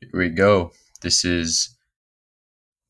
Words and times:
Here 0.00 0.10
we 0.12 0.28
go. 0.28 0.70
This 1.02 1.24
is 1.24 1.76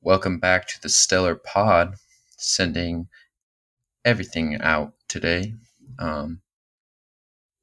welcome 0.03 0.39
back 0.39 0.69
to 0.69 0.75
the 0.83 0.91
Stellar 0.91 1.37
Pod, 1.37 1.95
sending 2.37 3.08
everything 4.04 4.61
out 4.61 4.93
today. 5.09 5.55
Um, 5.99 6.43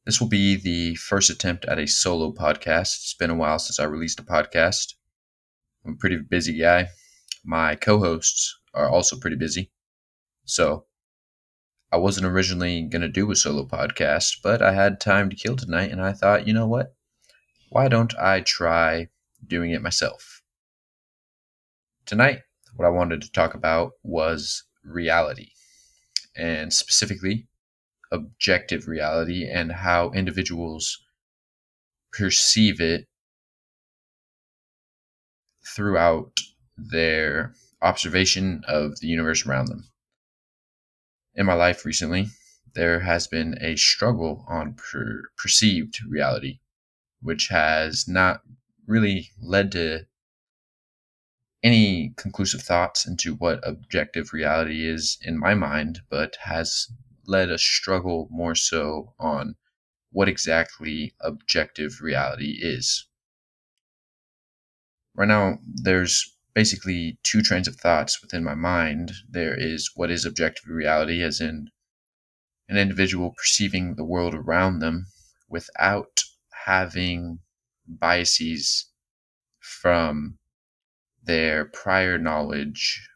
this 0.03 0.19
will 0.19 0.29
be 0.29 0.55
the 0.55 0.95
first 0.95 1.29
attempt 1.29 1.63
at 1.65 1.77
a 1.77 1.85
solo 1.85 2.31
podcast. 2.31 2.95
It's 2.95 3.13
been 3.13 3.29
a 3.29 3.35
while 3.35 3.59
since 3.59 3.79
I 3.79 3.83
released 3.83 4.19
a 4.19 4.23
podcast. 4.23 4.95
I'm 5.85 5.93
a 5.93 5.97
pretty 5.97 6.17
busy 6.17 6.57
guy. 6.57 6.87
My 7.43 7.75
co 7.75 7.99
hosts 7.99 8.57
are 8.73 8.89
also 8.89 9.15
pretty 9.15 9.37
busy. 9.37 9.71
So 10.45 10.85
I 11.91 11.97
wasn't 11.97 12.25
originally 12.25 12.81
going 12.81 13.03
to 13.03 13.09
do 13.09 13.29
a 13.29 13.35
solo 13.35 13.67
podcast, 13.67 14.37
but 14.41 14.63
I 14.63 14.73
had 14.73 14.99
time 14.99 15.29
to 15.29 15.35
kill 15.35 15.55
tonight, 15.55 15.91
and 15.91 16.01
I 16.01 16.13
thought, 16.13 16.47
you 16.47 16.53
know 16.53 16.67
what? 16.67 16.95
Why 17.69 17.87
don't 17.89 18.17
I 18.17 18.41
try 18.41 19.09
doing 19.45 19.71
it 19.71 19.81
myself. 19.81 20.41
Tonight, 22.05 22.41
what 22.75 22.85
I 22.85 22.89
wanted 22.89 23.21
to 23.21 23.31
talk 23.31 23.53
about 23.53 23.93
was 24.03 24.63
reality, 24.83 25.51
and 26.35 26.71
specifically 26.71 27.47
objective 28.11 28.87
reality 28.87 29.49
and 29.49 29.71
how 29.71 30.11
individuals 30.11 31.03
perceive 32.11 32.79
it 32.79 33.07
throughout 35.65 36.39
their 36.77 37.53
observation 37.81 38.63
of 38.67 38.99
the 38.99 39.07
universe 39.07 39.45
around 39.45 39.67
them. 39.67 39.89
In 41.33 41.45
my 41.45 41.53
life 41.53 41.85
recently, 41.85 42.29
there 42.73 42.99
has 42.99 43.27
been 43.27 43.57
a 43.61 43.75
struggle 43.75 44.45
on 44.47 44.73
per- 44.73 45.23
perceived 45.37 45.99
reality, 46.07 46.59
which 47.21 47.47
has 47.47 48.07
not 48.07 48.41
really 48.87 49.31
led 49.41 49.71
to 49.73 50.05
any 51.63 52.13
conclusive 52.15 52.61
thoughts 52.61 53.07
into 53.07 53.33
what 53.35 53.59
objective 53.67 54.33
reality 54.33 54.87
is 54.87 55.17
in 55.21 55.37
my 55.39 55.55
mind, 55.55 56.01
but 56.09 56.37
has 56.41 56.87
led 57.25 57.49
a 57.49 57.57
struggle 57.57 58.27
more 58.29 58.53
so 58.55 59.13
on 59.19 59.55
what 60.11 60.29
exactly 60.29 61.15
objective 61.19 62.01
reality 62.01 62.59
is. 62.61 63.07
Right 65.15 65.27
now, 65.27 65.59
there's 65.65 66.35
basically 66.53 67.17
two 67.23 67.41
trains 67.41 67.67
of 67.67 67.75
thoughts 67.75 68.21
within 68.21 68.43
my 68.43 68.55
mind. 68.55 69.11
There 69.27 69.59
is 69.59 69.91
what 69.95 70.11
is 70.11 70.23
objective 70.23 70.69
reality, 70.69 71.21
as 71.21 71.41
in 71.41 71.69
an 72.69 72.77
individual 72.77 73.31
perceiving 73.31 73.95
the 73.95 74.05
world 74.05 74.33
around 74.33 74.79
them 74.79 75.07
without 75.49 76.23
having 76.65 77.39
biases 77.87 78.87
from 79.59 80.37
their 81.23 81.65
prior 81.65 82.17
knowledge, 82.17 83.07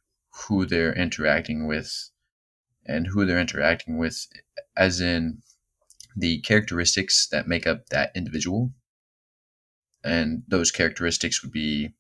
who 0.47 0.65
they're 0.65 0.93
interacting 0.93 1.67
with, 1.67 2.09
and 2.85 3.07
who 3.07 3.25
they're 3.25 3.39
interacting 3.39 3.97
with, 3.97 4.25
as 4.75 4.99
in 4.99 5.41
the 6.15 6.41
characteristics 6.41 7.27
that 7.27 7.47
make 7.47 7.67
up 7.67 7.87
that 7.87 8.11
individual. 8.15 8.71
And 10.03 10.43
those 10.47 10.71
characteristics 10.71 11.43
would 11.43 11.51
be 11.51 11.93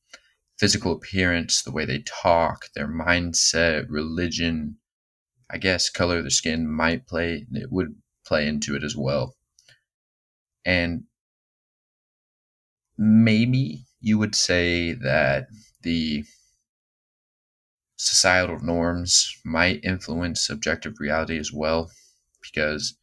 physical 0.57 0.91
appearance, 0.91 1.61
the 1.61 1.71
way 1.71 1.85
they 1.85 1.99
talk, 1.99 2.65
their 2.75 2.87
mindset, 2.87 3.85
religion. 3.89 4.77
I 5.49 5.57
guess 5.57 5.89
color 5.89 6.17
of 6.17 6.23
their 6.23 6.29
skin 6.29 6.67
might 6.69 7.07
play, 7.07 7.45
it 7.51 7.71
would 7.71 7.95
play 8.25 8.47
into 8.47 8.75
it 8.75 8.83
as 8.83 8.95
well. 8.95 9.35
And 10.65 11.03
maybe 12.99 13.85
you 14.01 14.19
would 14.19 14.35
say 14.35 14.93
that 14.93 15.47
the 15.83 16.25
societal 17.97 18.59
norms 18.61 19.31
might 19.45 19.83
influence 19.83 20.49
objective 20.49 20.95
reality 20.99 21.37
as 21.37 21.53
well, 21.53 21.91
because 22.41 22.97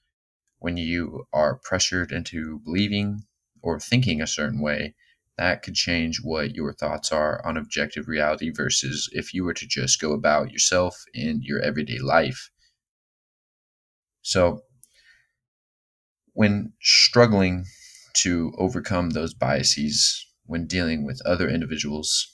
when 0.58 0.76
you 0.76 1.26
are 1.32 1.60
pressured 1.64 2.12
into 2.12 2.60
believing 2.60 3.24
or 3.62 3.80
thinking 3.80 4.22
a 4.22 4.26
certain 4.26 4.60
way, 4.60 4.94
that 5.38 5.62
could 5.62 5.74
change 5.74 6.22
what 6.22 6.54
your 6.54 6.72
thoughts 6.74 7.12
are 7.12 7.44
on 7.46 7.56
objective 7.56 8.08
reality 8.08 8.50
versus 8.50 9.08
if 9.12 9.34
you 9.34 9.44
were 9.44 9.54
to 9.54 9.66
just 9.66 10.00
go 10.00 10.12
about 10.12 10.52
yourself 10.52 11.04
in 11.14 11.42
your 11.42 11.60
everyday 11.60 11.98
life. 11.98 12.50
So, 14.22 14.62
when 16.34 16.72
struggling 16.80 17.64
to 18.16 18.52
overcome 18.58 19.10
those 19.10 19.34
biases 19.34 20.26
when 20.44 20.66
dealing 20.66 21.04
with 21.04 21.20
other 21.26 21.48
individuals 21.48 22.32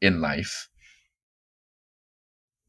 in 0.00 0.20
life. 0.20 0.68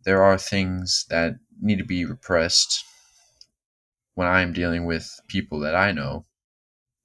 There 0.05 0.23
are 0.23 0.37
things 0.37 1.05
that 1.09 1.35
need 1.61 1.77
to 1.77 1.85
be 1.85 2.05
repressed 2.05 2.83
when 4.15 4.27
I 4.27 4.41
am 4.41 4.53
dealing 4.53 4.85
with 4.85 5.19
people 5.27 5.59
that 5.61 5.75
I 5.75 5.91
know 5.91 6.25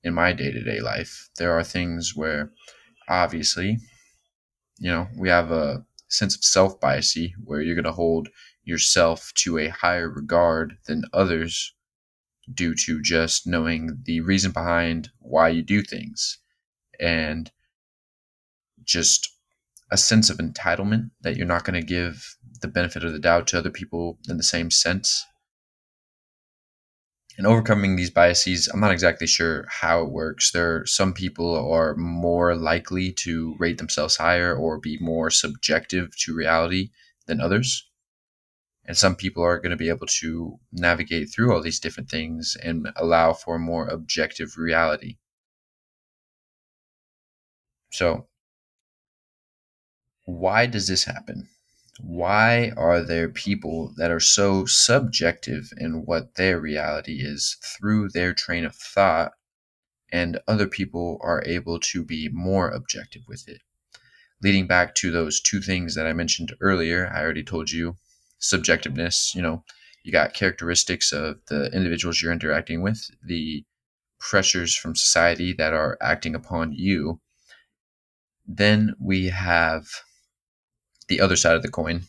in 0.02 0.14
my 0.14 0.32
day 0.32 0.50
to 0.50 0.62
day 0.62 0.80
life. 0.80 1.28
There 1.36 1.52
are 1.52 1.64
things 1.64 2.14
where, 2.14 2.52
obviously, 3.08 3.78
you 4.78 4.90
know, 4.90 5.08
we 5.16 5.28
have 5.28 5.50
a 5.50 5.84
sense 6.08 6.34
of 6.34 6.44
self 6.44 6.80
biasy 6.80 7.32
where 7.44 7.60
you're 7.60 7.74
going 7.74 7.84
to 7.84 7.92
hold 7.92 8.28
yourself 8.64 9.32
to 9.34 9.58
a 9.58 9.68
higher 9.68 10.08
regard 10.08 10.78
than 10.86 11.04
others 11.12 11.74
due 12.54 12.74
to 12.74 13.02
just 13.02 13.46
knowing 13.46 13.98
the 14.04 14.20
reason 14.20 14.52
behind 14.52 15.10
why 15.18 15.48
you 15.48 15.62
do 15.62 15.82
things 15.82 16.38
and 17.00 17.50
just 18.84 19.28
a 19.90 19.96
sense 19.96 20.30
of 20.30 20.38
entitlement 20.38 21.10
that 21.22 21.36
you're 21.36 21.46
not 21.46 21.64
going 21.64 21.80
to 21.80 21.86
give 21.86 22.36
the 22.60 22.68
benefit 22.68 23.04
of 23.04 23.12
the 23.12 23.18
doubt 23.18 23.46
to 23.48 23.58
other 23.58 23.70
people 23.70 24.18
in 24.28 24.36
the 24.36 24.42
same 24.42 24.70
sense. 24.70 25.24
And 27.36 27.46
overcoming 27.46 27.94
these 27.94 28.10
biases, 28.10 28.66
I'm 28.66 28.80
not 28.80 28.90
exactly 28.90 29.28
sure 29.28 29.64
how 29.70 30.02
it 30.02 30.10
works. 30.10 30.50
There 30.50 30.80
are 30.80 30.86
some 30.86 31.12
people 31.12 31.54
are 31.54 31.94
more 31.94 32.56
likely 32.56 33.12
to 33.12 33.54
rate 33.58 33.78
themselves 33.78 34.16
higher 34.16 34.56
or 34.56 34.78
be 34.78 34.98
more 35.00 35.30
subjective 35.30 36.16
to 36.18 36.34
reality 36.34 36.90
than 37.26 37.40
others. 37.40 37.87
And 38.88 38.96
some 38.96 39.16
people 39.16 39.42
are 39.42 39.58
going 39.58 39.70
to 39.70 39.76
be 39.76 39.90
able 39.90 40.06
to 40.06 40.58
navigate 40.72 41.28
through 41.28 41.52
all 41.52 41.60
these 41.60 41.78
different 41.78 42.08
things 42.08 42.56
and 42.62 42.88
allow 42.96 43.34
for 43.34 43.58
more 43.58 43.86
objective 43.86 44.56
reality. 44.56 45.18
So, 47.92 48.28
why 50.24 50.64
does 50.64 50.88
this 50.88 51.04
happen? 51.04 51.50
Why 52.00 52.70
are 52.78 53.02
there 53.02 53.28
people 53.28 53.92
that 53.98 54.10
are 54.10 54.20
so 54.20 54.64
subjective 54.64 55.70
in 55.76 56.06
what 56.06 56.36
their 56.36 56.58
reality 56.58 57.20
is 57.20 57.58
through 57.62 58.08
their 58.08 58.32
train 58.32 58.64
of 58.64 58.74
thought, 58.74 59.32
and 60.10 60.40
other 60.48 60.66
people 60.66 61.18
are 61.20 61.44
able 61.44 61.78
to 61.92 62.02
be 62.02 62.30
more 62.30 62.70
objective 62.70 63.22
with 63.28 63.46
it? 63.48 63.60
Leading 64.42 64.66
back 64.66 64.94
to 64.94 65.10
those 65.10 65.42
two 65.42 65.60
things 65.60 65.94
that 65.94 66.06
I 66.06 66.14
mentioned 66.14 66.54
earlier, 66.62 67.12
I 67.12 67.20
already 67.20 67.44
told 67.44 67.70
you 67.70 67.98
subjectiveness, 68.40 69.34
you 69.34 69.42
know, 69.42 69.64
you 70.02 70.12
got 70.12 70.34
characteristics 70.34 71.12
of 71.12 71.38
the 71.48 71.70
individuals 71.72 72.22
you're 72.22 72.32
interacting 72.32 72.82
with, 72.82 73.10
the 73.24 73.64
pressures 74.20 74.76
from 74.76 74.96
society 74.96 75.52
that 75.52 75.72
are 75.72 75.98
acting 76.00 76.34
upon 76.34 76.72
you. 76.72 77.20
Then 78.46 78.94
we 79.00 79.26
have 79.26 79.86
the 81.08 81.20
other 81.20 81.36
side 81.36 81.56
of 81.56 81.62
the 81.62 81.70
coin 81.70 82.02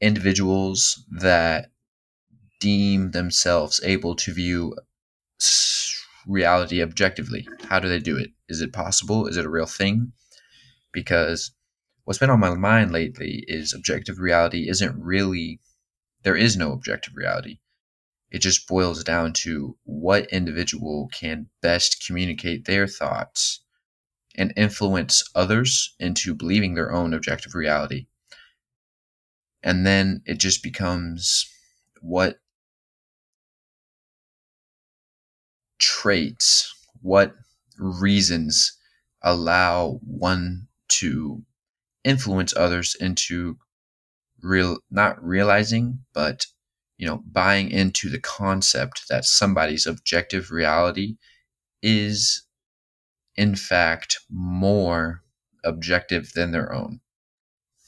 individuals 0.00 1.04
that 1.10 1.70
deem 2.58 3.10
themselves 3.10 3.80
able 3.84 4.14
to 4.14 4.32
view 4.32 4.74
reality 6.26 6.82
objectively. 6.82 7.46
How 7.68 7.80
do 7.80 7.88
they 7.88 7.98
do 7.98 8.16
it? 8.16 8.30
Is 8.48 8.60
it 8.60 8.72
possible? 8.72 9.26
Is 9.26 9.36
it 9.36 9.44
a 9.44 9.50
real 9.50 9.66
thing? 9.66 10.12
Because 10.92 11.52
what's 12.10 12.18
been 12.18 12.28
on 12.28 12.40
my 12.40 12.52
mind 12.52 12.90
lately 12.90 13.44
is 13.46 13.72
objective 13.72 14.18
reality 14.18 14.68
isn't 14.68 15.00
really, 15.00 15.60
there 16.24 16.34
is 16.34 16.56
no 16.56 16.72
objective 16.72 17.14
reality. 17.14 17.60
It 18.32 18.40
just 18.40 18.66
boils 18.66 19.04
down 19.04 19.32
to 19.44 19.76
what 19.84 20.28
individual 20.32 21.08
can 21.12 21.46
best 21.62 22.04
communicate 22.04 22.64
their 22.64 22.88
thoughts 22.88 23.62
and 24.34 24.52
influence 24.56 25.22
others 25.36 25.94
into 26.00 26.34
believing 26.34 26.74
their 26.74 26.92
own 26.92 27.14
objective 27.14 27.54
reality. 27.54 28.08
And 29.62 29.86
then 29.86 30.22
it 30.26 30.38
just 30.38 30.64
becomes 30.64 31.48
what 32.00 32.40
traits, 35.78 36.74
what 37.02 37.36
reasons 37.78 38.76
allow 39.22 40.00
one 40.02 40.66
to 40.88 41.44
influence 42.04 42.54
others 42.56 42.96
into 43.00 43.58
real 44.42 44.78
not 44.90 45.22
realizing 45.22 45.98
but 46.14 46.46
you 46.96 47.06
know 47.06 47.22
buying 47.30 47.70
into 47.70 48.08
the 48.08 48.20
concept 48.20 49.02
that 49.10 49.24
somebody's 49.24 49.86
objective 49.86 50.50
reality 50.50 51.16
is 51.82 52.44
in 53.36 53.56
fact, 53.56 54.18
more 54.28 55.22
objective 55.64 56.32
than 56.34 56.50
their 56.50 56.72
own, 56.72 57.00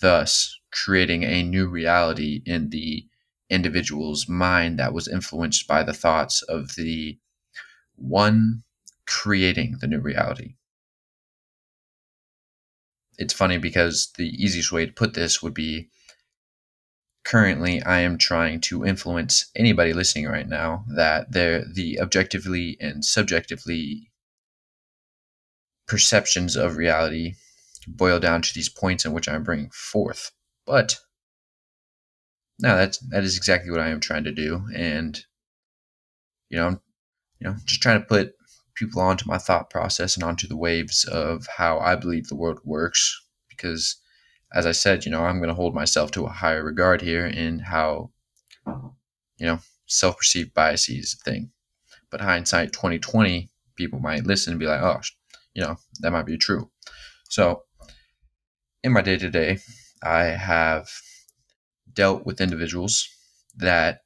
thus 0.00 0.58
creating 0.70 1.24
a 1.24 1.42
new 1.42 1.68
reality 1.68 2.42
in 2.46 2.70
the 2.70 3.06
individual's 3.50 4.28
mind 4.28 4.78
that 4.78 4.94
was 4.94 5.08
influenced 5.08 5.66
by 5.66 5.82
the 5.82 5.92
thoughts 5.92 6.42
of 6.42 6.74
the 6.76 7.18
one 7.96 8.62
creating 9.06 9.76
the 9.80 9.86
new 9.86 10.00
reality. 10.00 10.54
It's 13.22 13.32
funny 13.32 13.58
because 13.58 14.12
the 14.16 14.28
easiest 14.28 14.72
way 14.72 14.84
to 14.84 14.92
put 14.92 15.14
this 15.14 15.42
would 15.42 15.54
be 15.54 15.88
currently 17.24 17.80
I 17.82 18.00
am 18.00 18.18
trying 18.18 18.60
to 18.62 18.84
influence 18.84 19.50
anybody 19.54 19.92
listening 19.92 20.26
right 20.26 20.48
now 20.48 20.84
that 20.96 21.30
they're 21.30 21.64
the 21.64 22.00
objectively 22.00 22.76
and 22.80 23.04
subjectively 23.04 24.10
perceptions 25.86 26.56
of 26.56 26.76
reality 26.76 27.34
boil 27.86 28.18
down 28.18 28.42
to 28.42 28.54
these 28.54 28.68
points 28.68 29.04
in 29.04 29.12
which 29.12 29.28
I'm 29.28 29.44
bringing 29.44 29.70
forth. 29.70 30.32
But 30.66 30.98
no, 32.58 32.76
that's 32.76 32.98
that 33.10 33.22
is 33.22 33.36
exactly 33.36 33.70
what 33.70 33.80
I 33.80 33.90
am 33.90 34.00
trying 34.00 34.24
to 34.24 34.32
do, 34.32 34.64
and 34.74 35.24
you 36.50 36.58
know, 36.58 36.66
I'm, 36.66 36.80
you 37.40 37.48
know, 37.48 37.56
just 37.66 37.82
trying 37.82 38.00
to 38.00 38.06
put 38.06 38.34
people 38.74 39.00
onto 39.00 39.28
my 39.28 39.38
thought 39.38 39.70
process 39.70 40.14
and 40.14 40.24
onto 40.24 40.48
the 40.48 40.56
waves 40.56 41.04
of 41.04 41.46
how 41.56 41.78
I 41.78 41.96
believe 41.96 42.28
the 42.28 42.36
world 42.36 42.60
works. 42.64 43.20
Because, 43.48 43.96
as 44.54 44.66
I 44.66 44.72
said, 44.72 45.04
you 45.04 45.10
know, 45.10 45.22
I'm 45.22 45.38
going 45.38 45.48
to 45.48 45.54
hold 45.54 45.74
myself 45.74 46.10
to 46.12 46.24
a 46.24 46.30
higher 46.30 46.64
regard 46.64 47.00
here 47.02 47.26
in 47.26 47.58
how, 47.58 48.10
you 48.66 49.46
know, 49.46 49.58
self-perceived 49.86 50.54
biases 50.54 51.16
thing. 51.24 51.50
But 52.10 52.20
hindsight 52.20 52.72
2020, 52.72 53.50
people 53.76 54.00
might 54.00 54.26
listen 54.26 54.52
and 54.52 54.60
be 54.60 54.66
like, 54.66 54.82
oh, 54.82 55.00
you 55.54 55.62
know, 55.62 55.76
that 56.00 56.12
might 56.12 56.26
be 56.26 56.38
true. 56.38 56.70
So, 57.28 57.62
in 58.82 58.92
my 58.92 59.02
day 59.02 59.16
to 59.16 59.30
day, 59.30 59.58
I 60.02 60.24
have 60.24 60.90
dealt 61.92 62.26
with 62.26 62.40
individuals 62.40 63.08
that, 63.56 64.00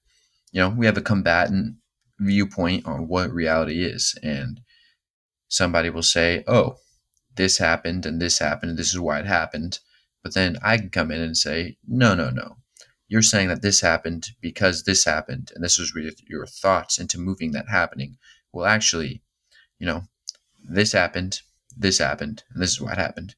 you 0.52 0.60
know, 0.60 0.68
we 0.68 0.86
have 0.86 0.98
a 0.98 1.02
combatant 1.02 1.76
viewpoint 2.18 2.86
on 2.86 3.08
what 3.08 3.30
reality 3.30 3.84
is. 3.84 4.18
And 4.22 4.60
somebody 5.48 5.90
will 5.90 6.02
say, 6.02 6.44
oh, 6.46 6.76
this 7.36 7.58
happened 7.58 8.06
and 8.06 8.20
this 8.20 8.38
happened, 8.38 8.78
this 8.78 8.92
is 8.92 9.00
why 9.00 9.20
it 9.20 9.26
happened. 9.26 9.78
But 10.22 10.34
then 10.34 10.56
I 10.62 10.76
can 10.76 10.90
come 10.90 11.10
in 11.10 11.20
and 11.20 11.36
say, 11.36 11.76
no, 11.86 12.14
no, 12.14 12.30
no. 12.30 12.56
You're 13.08 13.22
saying 13.22 13.48
that 13.48 13.62
this 13.62 13.80
happened 13.80 14.30
because 14.40 14.82
this 14.82 15.04
happened, 15.04 15.52
and 15.54 15.62
this 15.62 15.78
was 15.78 15.92
your 16.26 16.46
thoughts 16.46 16.98
into 16.98 17.18
moving 17.18 17.52
that 17.52 17.68
happening. 17.68 18.16
Well, 18.52 18.66
actually, 18.66 19.22
you 19.78 19.86
know, 19.86 20.02
this 20.68 20.90
happened, 20.90 21.42
this 21.76 21.98
happened, 21.98 22.42
and 22.52 22.60
this 22.60 22.70
is 22.70 22.80
what 22.80 22.98
happened. 22.98 23.36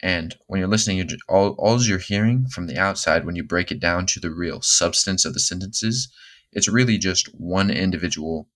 And 0.00 0.36
when 0.46 0.60
you're 0.60 0.68
listening, 0.68 0.98
you're, 0.98 1.18
all, 1.28 1.56
all 1.58 1.82
you're 1.82 1.98
hearing 1.98 2.46
from 2.46 2.68
the 2.68 2.78
outside, 2.78 3.24
when 3.24 3.34
you 3.34 3.42
break 3.42 3.72
it 3.72 3.80
down 3.80 4.06
to 4.06 4.20
the 4.20 4.30
real 4.30 4.60
substance 4.60 5.24
of 5.24 5.34
the 5.34 5.40
sentences, 5.40 6.12
it's 6.54 6.68
really 6.68 6.98
just 6.98 7.28
one 7.34 7.70
individual 7.70 8.48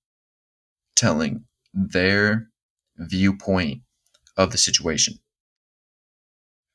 telling 0.97 1.45
their 1.75 2.49
viewpoint 2.97 3.83
of 4.37 4.53
the 4.53 4.59
situation. 4.59 5.15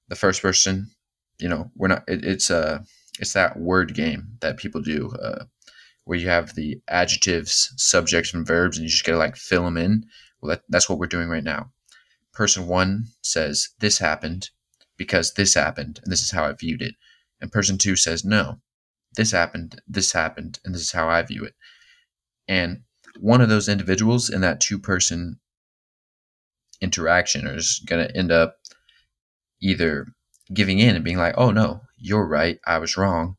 The 0.09 0.15
first 0.15 0.41
person, 0.41 0.91
you 1.39 1.49
know, 1.49 1.71
we're 1.75 1.87
not. 1.87 2.03
It, 2.07 2.23
it's 2.23 2.49
a 2.49 2.57
uh, 2.57 2.79
it's 3.19 3.33
that 3.33 3.57
word 3.57 3.93
game 3.93 4.37
that 4.41 4.57
people 4.57 4.81
do, 4.81 5.09
uh, 5.21 5.45
where 6.03 6.17
you 6.17 6.27
have 6.27 6.55
the 6.55 6.81
adjectives, 6.87 7.73
subjects, 7.77 8.33
and 8.33 8.45
verbs, 8.45 8.77
and 8.77 8.83
you 8.83 8.89
just 8.89 9.05
gotta 9.05 9.17
like 9.17 9.35
fill 9.35 9.63
them 9.63 9.77
in. 9.77 10.05
Well, 10.41 10.49
that, 10.49 10.63
that's 10.69 10.89
what 10.89 10.99
we're 10.99 11.07
doing 11.07 11.29
right 11.29 11.43
now. 11.43 11.71
Person 12.33 12.67
one 12.67 13.05
says 13.21 13.69
this 13.79 13.99
happened 13.99 14.49
because 14.97 15.33
this 15.33 15.53
happened, 15.53 15.99
and 16.03 16.11
this 16.11 16.21
is 16.21 16.31
how 16.31 16.43
I 16.45 16.53
viewed 16.53 16.81
it. 16.81 16.95
And 17.39 17.51
person 17.51 17.77
two 17.77 17.95
says 17.95 18.25
no, 18.25 18.59
this 19.15 19.31
happened, 19.31 19.81
this 19.87 20.11
happened, 20.11 20.59
and 20.63 20.73
this 20.73 20.81
is 20.81 20.91
how 20.91 21.07
I 21.07 21.21
view 21.21 21.43
it. 21.45 21.53
And 22.47 22.83
one 23.19 23.41
of 23.41 23.49
those 23.49 23.69
individuals 23.69 24.29
in 24.29 24.41
that 24.41 24.59
two 24.59 24.79
person 24.79 25.39
interaction 26.81 27.47
is 27.47 27.81
going 27.85 28.05
to 28.05 28.17
end 28.17 28.31
up 28.31 28.57
either 29.61 30.07
giving 30.53 30.79
in 30.79 30.95
and 30.95 31.05
being 31.05 31.17
like, 31.17 31.35
oh 31.37 31.51
no, 31.51 31.81
you're 31.97 32.27
right, 32.27 32.59
I 32.67 32.79
was 32.79 32.97
wrong, 32.97 33.37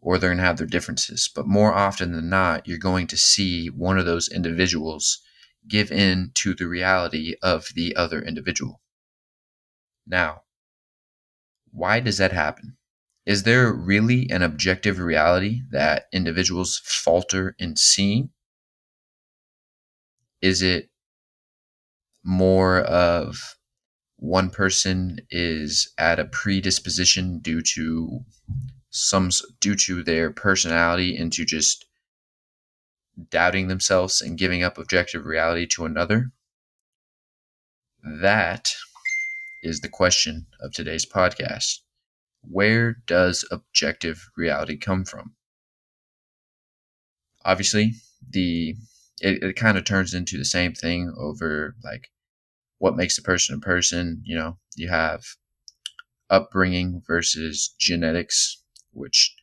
or 0.00 0.16
they're 0.16 0.30
going 0.30 0.38
to 0.38 0.44
have 0.44 0.56
their 0.56 0.66
differences. 0.66 1.28
But 1.34 1.46
more 1.46 1.74
often 1.74 2.12
than 2.12 2.30
not, 2.30 2.66
you're 2.66 2.78
going 2.78 3.06
to 3.08 3.16
see 3.16 3.66
one 3.66 3.98
of 3.98 4.06
those 4.06 4.28
individuals 4.28 5.20
give 5.68 5.92
in 5.92 6.30
to 6.34 6.54
the 6.54 6.66
reality 6.66 7.34
of 7.42 7.66
the 7.74 7.94
other 7.94 8.22
individual. 8.22 8.80
Now, 10.06 10.44
why 11.70 12.00
does 12.00 12.16
that 12.16 12.32
happen? 12.32 12.77
Is 13.28 13.42
there 13.42 13.70
really 13.74 14.26
an 14.30 14.40
objective 14.40 14.98
reality 14.98 15.60
that 15.70 16.06
individuals 16.14 16.80
falter 16.82 17.54
in 17.58 17.76
seeing? 17.76 18.30
Is 20.40 20.62
it 20.62 20.88
more 22.24 22.80
of 22.80 23.58
one 24.16 24.48
person 24.48 25.18
is 25.30 25.92
at 25.98 26.18
a 26.18 26.24
predisposition 26.24 27.40
due 27.40 27.60
to 27.74 28.20
some 28.88 29.28
due 29.60 29.74
to 29.74 30.02
their 30.02 30.30
personality 30.30 31.14
into 31.14 31.44
just 31.44 31.84
doubting 33.28 33.68
themselves 33.68 34.22
and 34.22 34.38
giving 34.38 34.62
up 34.62 34.78
objective 34.78 35.26
reality 35.26 35.66
to 35.66 35.84
another? 35.84 36.32
That 38.02 38.72
is 39.62 39.80
the 39.80 39.90
question 39.90 40.46
of 40.62 40.72
today's 40.72 41.04
podcast. 41.04 41.80
Where 42.42 42.94
does 43.06 43.44
objective 43.50 44.30
reality 44.36 44.76
come 44.76 45.04
from? 45.04 45.36
Obviously, 47.44 47.94
the 48.28 48.76
it, 49.20 49.42
it 49.42 49.56
kind 49.56 49.78
of 49.78 49.84
turns 49.84 50.14
into 50.14 50.38
the 50.38 50.44
same 50.44 50.74
thing 50.74 51.12
over 51.16 51.76
like 51.82 52.08
what 52.78 52.96
makes 52.96 53.18
a 53.18 53.22
person 53.22 53.56
a 53.56 53.60
person. 53.60 54.22
You 54.24 54.36
know, 54.36 54.58
you 54.76 54.88
have 54.88 55.24
upbringing 56.30 57.02
versus 57.06 57.74
genetics, 57.78 58.62
which 58.92 59.34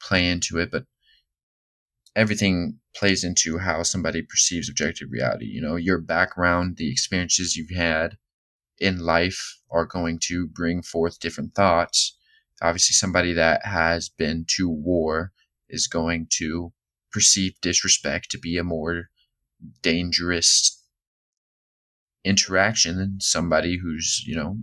play 0.00 0.28
into 0.28 0.58
it, 0.58 0.70
but 0.70 0.86
everything 2.14 2.80
plays 2.94 3.22
into 3.22 3.58
how 3.58 3.82
somebody 3.82 4.22
perceives 4.22 4.68
objective 4.68 5.08
reality. 5.10 5.46
You 5.46 5.60
know, 5.60 5.76
your 5.76 6.00
background, 6.00 6.76
the 6.76 6.90
experiences 6.90 7.56
you've 7.56 7.76
had 7.76 8.16
in 8.78 8.98
life 8.98 9.58
are 9.70 9.86
going 9.86 10.18
to 10.24 10.48
bring 10.48 10.82
forth 10.82 11.20
different 11.20 11.54
thoughts. 11.54 12.16
Obviously, 12.62 12.94
somebody 12.94 13.32
that 13.34 13.64
has 13.64 14.08
been 14.08 14.44
to 14.56 14.68
war 14.68 15.32
is 15.68 15.86
going 15.86 16.26
to 16.38 16.72
perceive 17.12 17.60
disrespect 17.60 18.30
to 18.30 18.38
be 18.38 18.56
a 18.56 18.64
more 18.64 19.10
dangerous 19.82 20.82
interaction 22.24 22.96
than 22.96 23.18
somebody 23.20 23.78
who's, 23.78 24.24
you 24.26 24.34
know, 24.34 24.56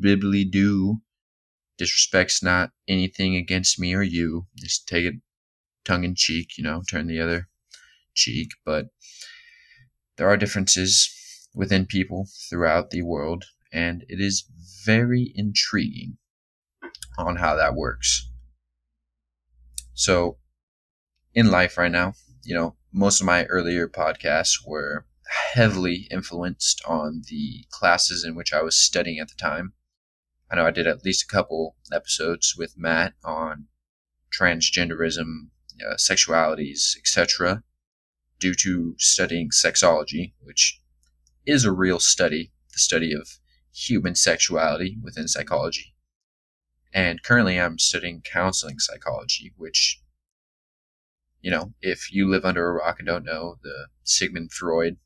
bibly 0.00 0.44
do 0.44 1.00
disrespect's 1.78 2.42
not 2.42 2.70
anything 2.88 3.36
against 3.36 3.78
me 3.78 3.94
or 3.94 4.02
you. 4.02 4.46
Just 4.56 4.88
take 4.88 5.04
it 5.04 5.14
tongue 5.84 6.04
in 6.04 6.14
cheek, 6.14 6.56
you 6.56 6.64
know, 6.64 6.82
turn 6.88 7.06
the 7.06 7.20
other 7.20 7.48
cheek. 8.14 8.50
But 8.64 8.86
there 10.16 10.28
are 10.28 10.36
differences 10.36 11.10
within 11.54 11.86
people 11.86 12.28
throughout 12.48 12.90
the 12.90 13.02
world, 13.02 13.44
and 13.72 14.04
it 14.08 14.20
is 14.20 14.44
very 14.84 15.32
intriguing 15.34 16.18
on 17.18 17.36
how 17.36 17.54
that 17.56 17.74
works. 17.74 18.30
So, 19.94 20.38
in 21.34 21.50
life 21.50 21.78
right 21.78 21.90
now, 21.90 22.14
you 22.42 22.54
know, 22.54 22.76
most 22.92 23.20
of 23.20 23.26
my 23.26 23.44
earlier 23.46 23.88
podcasts 23.88 24.58
were 24.66 25.06
heavily 25.52 26.06
influenced 26.10 26.82
on 26.86 27.22
the 27.28 27.64
classes 27.70 28.24
in 28.24 28.34
which 28.34 28.52
I 28.52 28.62
was 28.62 28.76
studying 28.76 29.18
at 29.18 29.28
the 29.28 29.34
time. 29.34 29.72
I 30.50 30.56
know 30.56 30.66
I 30.66 30.70
did 30.70 30.86
at 30.86 31.04
least 31.04 31.24
a 31.24 31.34
couple 31.34 31.76
episodes 31.92 32.54
with 32.56 32.78
Matt 32.78 33.14
on 33.24 33.66
transgenderism, 34.32 35.48
uh, 35.84 35.94
sexualities, 35.94 36.96
etc., 36.96 37.64
due 38.38 38.54
to 38.54 38.94
studying 38.98 39.50
sexology, 39.50 40.34
which 40.40 40.80
is 41.46 41.64
a 41.64 41.72
real 41.72 41.98
study, 41.98 42.52
the 42.72 42.78
study 42.78 43.12
of 43.12 43.38
human 43.72 44.14
sexuality 44.14 44.98
within 45.02 45.26
psychology. 45.26 45.95
And 46.96 47.22
currently 47.22 47.60
I'm 47.60 47.78
studying 47.78 48.22
counseling 48.22 48.78
psychology, 48.78 49.52
which, 49.58 50.00
you 51.42 51.50
know, 51.50 51.74
if 51.82 52.10
you 52.10 52.26
live 52.26 52.46
under 52.46 52.66
a 52.66 52.72
rock 52.72 52.96
and 52.98 53.06
don't 53.06 53.26
know, 53.26 53.58
the 53.62 53.88
Sigmund 54.02 54.50
Freud, 54.50 54.96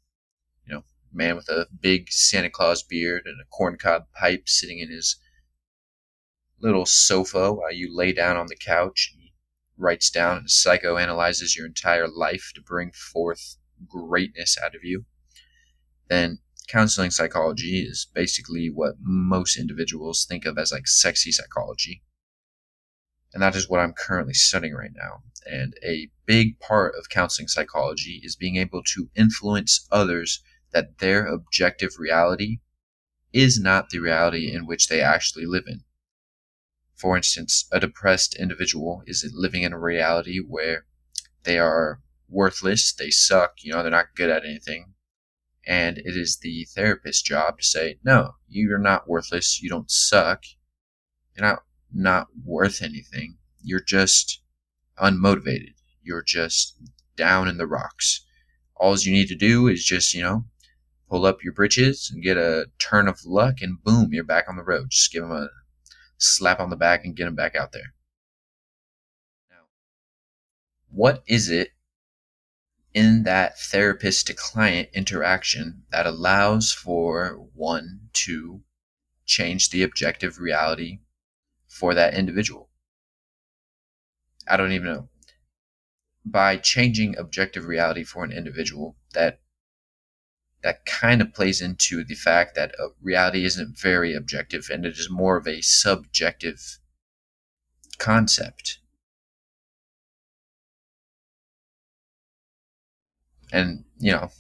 you 0.65 0.73
know, 0.73 0.85
man 1.13 1.35
with 1.35 1.49
a 1.49 1.67
big 1.81 2.13
Santa 2.13 2.49
Claus 2.49 2.85
beard 2.85 3.27
and 3.27 3.41
a 3.41 3.45
corncob 3.53 4.05
pipe 4.15 4.49
sitting 4.49 4.79
in 4.79 4.89
his 4.89 5.17
little 6.61 6.87
sofa 6.87 7.53
while 7.53 7.73
you 7.73 7.93
lay 7.93 8.13
down 8.13 8.37
on 8.37 8.47
the 8.47 8.55
couch 8.55 9.13
he 9.17 9.33
writes 9.77 10.11
down 10.11 10.37
and 10.37 10.47
psychoanalyzes 10.47 11.57
your 11.57 11.67
entire 11.67 12.07
life 12.07 12.53
to 12.55 12.63
bring 12.63 12.93
forth 12.93 13.57
greatness 13.89 14.57
out 14.65 14.77
of 14.77 14.85
you, 14.85 15.07
then 16.09 16.39
counseling 16.71 17.11
psychology 17.11 17.81
is 17.81 18.07
basically 18.15 18.71
what 18.71 18.95
most 19.01 19.59
individuals 19.59 20.25
think 20.25 20.47
of 20.47 20.57
as 20.57 20.71
like 20.71 20.87
sexy 20.87 21.33
psychology. 21.33 22.03
And 23.33 23.43
that 23.43 23.57
is 23.57 23.69
what 23.69 23.81
I'm 23.81 23.93
currently 23.93 24.35
studying 24.35 24.75
right 24.75 24.93
now. 24.95 25.23
And 25.47 25.75
a 25.85 26.11
big 26.27 26.61
part 26.61 26.95
of 26.97 27.09
counseling 27.09 27.49
psychology 27.49 28.21
is 28.23 28.37
being 28.37 28.57
able 28.57 28.83
to 28.95 29.11
influence 29.17 29.87
others 29.91 30.43
that 30.73 30.99
their 30.99 31.27
objective 31.27 31.99
reality 31.99 32.61
is 33.33 33.61
not 33.61 33.91
the 33.91 33.99
reality 33.99 34.53
in 34.53 34.67
which 34.67 34.89
they 34.89 35.01
actually 35.01 35.47
live 35.47 35.65
in. 35.67 35.83
For 36.95 37.17
instance, 37.17 37.67
a 37.73 37.81
depressed 37.81 38.37
individual 38.37 39.03
is 39.07 39.29
living 39.35 39.63
in 39.63 39.73
a 39.73 39.79
reality 39.79 40.39
where 40.39 40.87
they 41.45 41.59
are 41.59 42.01
worthless, 42.29 42.93
they 42.93 43.11
suck, 43.11 43.55
you 43.63 43.73
know, 43.73 43.83
they're 43.83 43.91
not 43.91 44.15
good 44.15 44.31
at 44.31 44.45
anything. 44.45 44.95
And 45.71 45.99
it 45.99 46.17
is 46.17 46.39
the 46.39 46.67
therapist's 46.75 47.23
job 47.23 47.59
to 47.59 47.65
say, 47.65 48.01
no, 48.03 48.33
you're 48.49 48.77
not 48.77 49.09
worthless, 49.09 49.63
you 49.63 49.69
don't 49.69 49.89
suck, 49.89 50.43
you're 51.37 51.47
not 51.47 51.61
not 51.93 52.27
worth 52.45 52.83
anything. 52.83 53.39
You're 53.63 53.79
just 53.79 54.43
unmotivated. 54.99 55.75
You're 56.03 56.25
just 56.25 56.77
down 57.17 57.47
in 57.47 57.57
the 57.57 57.69
rocks. 57.69 58.27
All 58.75 58.99
you 58.99 59.13
need 59.13 59.29
to 59.29 59.37
do 59.37 59.69
is 59.69 59.85
just, 59.85 60.13
you 60.13 60.23
know, 60.23 60.47
pull 61.09 61.25
up 61.25 61.45
your 61.45 61.53
britches 61.53 62.11
and 62.13 62.21
get 62.21 62.37
a 62.37 62.67
turn 62.81 63.07
of 63.07 63.25
luck, 63.25 63.63
and 63.63 63.81
boom, 63.85 64.09
you're 64.13 64.25
back 64.25 64.47
on 64.49 64.57
the 64.57 64.65
road. 64.65 64.91
Just 64.91 65.13
give 65.13 65.23
them 65.23 65.31
a 65.31 65.51
slap 66.19 66.59
on 66.59 66.71
the 66.71 66.77
back 66.77 67.05
and 67.05 67.15
get 67.15 67.27
them 67.27 67.37
back 67.37 67.55
out 67.55 67.71
there. 67.71 67.95
Now, 69.49 69.67
what 70.89 71.23
is 71.29 71.49
it 71.49 71.71
in 72.93 73.23
that 73.23 73.59
therapist 73.59 74.27
to 74.27 74.35
client 74.35 74.89
interaction 74.93 75.85
that 75.91 76.07
allows 76.07 76.73
for 76.73 77.49
one 77.55 78.09
to 78.13 78.63
change 79.27 79.71
the 79.71 79.83
objective 79.83 80.39
reality 80.39 81.01
for 81.69 81.95
that 81.95 82.15
individual? 82.15 82.69
I 84.49 84.57
don't 84.57 84.73
even 84.73 84.87
know. 84.87 85.09
By 86.25 86.57
changing 86.57 87.17
objective 87.17 87.67
reality 87.67 88.05
for 88.05 88.25
an 88.25 88.33
individual, 88.33 88.97
that 89.15 89.41
that 90.63 90.85
kind 90.85 91.23
of 91.23 91.33
plays 91.33 91.63
into 91.63 92.05
the 92.05 92.15
fact 92.15 92.55
that 92.55 92.75
reality 93.01 93.45
isn't 93.45 93.79
very 93.79 94.15
objective 94.15 94.69
and 94.71 94.85
it 94.85 94.99
is 94.99 95.09
more 95.09 95.37
of 95.37 95.49
a 95.49 95.63
subjective 95.63 96.79
concept. 97.99 98.80
And, 103.53 103.85
you 103.99 104.13
know, 104.13 104.31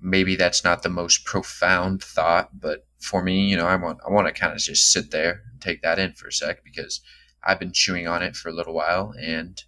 maybe 0.00 0.36
that's 0.36 0.64
not 0.64 0.82
the 0.82 0.88
most 0.88 1.24
profound 1.24 2.02
thought, 2.02 2.60
but 2.60 2.86
for 3.00 3.22
me, 3.22 3.48
you 3.48 3.56
know, 3.56 3.66
I 3.66 3.76
want 3.76 3.98
I 4.06 4.10
want 4.10 4.26
to 4.26 4.32
kind 4.32 4.52
of 4.52 4.58
just 4.58 4.90
sit 4.90 5.10
there 5.10 5.42
and 5.50 5.60
take 5.60 5.82
that 5.82 5.98
in 5.98 6.12
for 6.12 6.28
a 6.28 6.32
sec 6.32 6.64
because 6.64 7.00
I've 7.42 7.60
been 7.60 7.72
chewing 7.72 8.06
on 8.08 8.22
it 8.22 8.36
for 8.36 8.48
a 8.48 8.54
little 8.54 8.74
while 8.74 9.14
and 9.20 9.62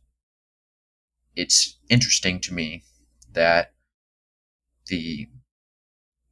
it's 1.37 1.79
interesting 1.89 2.41
to 2.41 2.53
me 2.53 2.83
that 3.33 3.73
the 4.87 5.29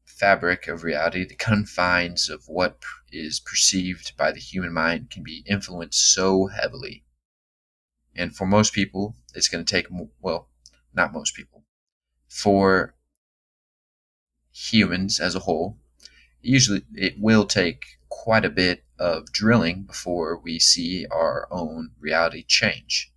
fabric 0.05 0.67
of 0.67 0.83
reality, 0.83 1.25
the 1.25 1.37
confines 1.37 2.29
of 2.29 2.43
what 2.49 2.83
is 3.13 3.39
perceived 3.39 4.17
by 4.17 4.33
the 4.33 4.41
human 4.41 4.73
mind, 4.73 5.11
can 5.11 5.23
be 5.23 5.45
influenced 5.47 6.13
so 6.13 6.47
heavily. 6.47 7.05
And 8.17 8.35
for 8.35 8.47
most 8.47 8.73
people, 8.73 9.15
it's 9.35 9.49
going 9.49 9.65
to 9.65 9.71
take, 9.71 9.87
well, 10.21 10.49
not 10.95 11.13
most 11.13 11.37
people, 11.37 11.66
for 12.37 12.95
humans 14.53 15.21
as 15.21 15.35
a 15.35 15.41
whole, 15.41 15.79
usually 16.43 16.83
it 16.95 17.15
will 17.19 17.47
take 17.47 17.99
quite 18.09 18.45
a 18.45 18.51
bit 18.51 18.85
of 18.99 19.33
drilling 19.33 19.85
before 19.85 20.39
we 20.39 20.59
see 20.59 21.07
our 21.11 21.49
own 21.51 21.91
reality 21.99 22.43
change. 22.43 23.13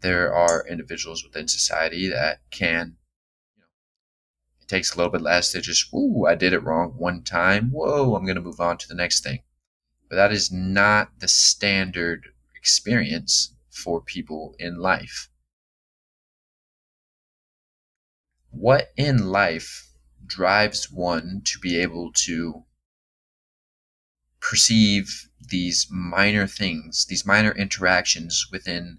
There 0.00 0.34
are 0.34 0.66
individuals 0.66 1.22
within 1.22 1.48
society 1.48 2.08
that 2.08 2.40
can 2.50 2.96
it 4.62 4.68
takes 4.68 4.94
a 4.94 4.96
little 4.96 5.12
bit 5.12 5.22
less 5.22 5.52
to 5.52 5.60
just, 5.60 5.92
ooh, 5.92 6.26
I 6.26 6.34
did 6.34 6.52
it 6.52 6.62
wrong 6.62 6.94
one 6.96 7.22
time. 7.22 7.70
Whoa, 7.70 8.14
I'm 8.14 8.24
going 8.24 8.36
to 8.36 8.42
move 8.42 8.60
on 8.60 8.78
to 8.78 8.88
the 8.88 8.94
next 8.94 9.22
thing. 9.22 9.40
But 10.08 10.16
that 10.16 10.32
is 10.32 10.50
not 10.50 11.20
the 11.20 11.28
standard 11.28 12.28
experience 12.56 13.54
for 13.68 14.00
people 14.00 14.54
in 14.58 14.78
life. 14.78 15.29
What 18.50 18.92
in 18.96 19.30
life 19.30 19.88
drives 20.26 20.90
one 20.90 21.42
to 21.44 21.58
be 21.58 21.78
able 21.78 22.12
to 22.26 22.64
perceive 24.40 25.28
these 25.40 25.86
minor 25.90 26.46
things, 26.46 27.06
these 27.06 27.26
minor 27.26 27.52
interactions 27.52 28.46
within 28.50 28.98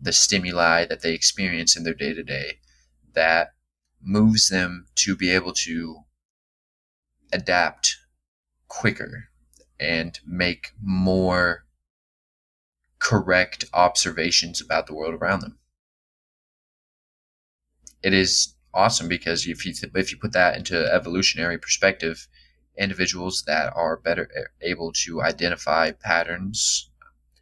the 0.00 0.12
stimuli 0.12 0.84
that 0.86 1.00
they 1.02 1.14
experience 1.14 1.76
in 1.76 1.82
their 1.82 1.94
day 1.94 2.14
to 2.14 2.22
day 2.22 2.60
that 3.14 3.54
moves 4.00 4.48
them 4.48 4.86
to 4.94 5.16
be 5.16 5.30
able 5.30 5.52
to 5.52 6.04
adapt 7.32 7.96
quicker 8.68 9.30
and 9.80 10.20
make 10.26 10.72
more 10.80 11.64
correct 12.98 13.64
observations 13.72 14.60
about 14.60 14.86
the 14.86 14.94
world 14.94 15.14
around 15.14 15.40
them. 15.40 15.58
It 18.02 18.12
is 18.12 18.54
awesome 18.74 19.08
because 19.08 19.46
if 19.46 19.64
you 19.66 19.72
th- 19.72 19.92
if 19.94 20.12
you 20.12 20.18
put 20.18 20.32
that 20.32 20.56
into 20.56 20.76
evolutionary 20.92 21.58
perspective, 21.58 22.28
individuals 22.76 23.42
that 23.46 23.72
are 23.74 23.96
better 23.96 24.30
able 24.62 24.92
to 24.92 25.22
identify 25.22 25.90
patterns, 25.92 26.90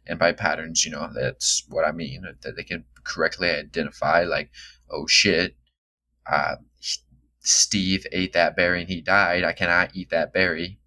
and 0.05 0.19
by 0.19 0.31
patterns, 0.31 0.85
you 0.85 0.91
know 0.91 1.09
that's 1.13 1.63
what 1.69 1.85
I 1.85 1.91
mean 1.91 2.23
that 2.41 2.55
they 2.55 2.63
can 2.63 2.85
correctly 3.03 3.49
identify, 3.49 4.23
like, 4.23 4.51
oh 4.89 5.07
shit, 5.07 5.55
uh, 6.25 6.57
Steve 7.41 8.05
ate 8.11 8.33
that 8.33 8.55
berry 8.55 8.81
and 8.81 8.89
he 8.89 9.01
died. 9.01 9.43
I 9.43 9.53
cannot 9.53 9.95
eat 9.95 10.09
that 10.09 10.33
berry. 10.33 10.79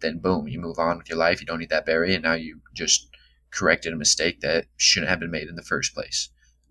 Then 0.00 0.18
boom, 0.18 0.48
you 0.48 0.60
move 0.60 0.78
on 0.78 0.98
with 0.98 1.08
your 1.08 1.18
life. 1.18 1.40
You 1.40 1.46
don't 1.46 1.62
eat 1.62 1.70
that 1.70 1.86
berry, 1.86 2.14
and 2.14 2.24
now 2.24 2.34
you 2.34 2.60
just 2.74 3.08
corrected 3.50 3.92
a 3.92 3.96
mistake 3.96 4.40
that 4.40 4.66
shouldn't 4.76 5.10
have 5.10 5.20
been 5.20 5.30
made 5.30 5.48
in 5.48 5.56
the 5.56 5.62
first 5.62 5.94
place. 5.94 6.30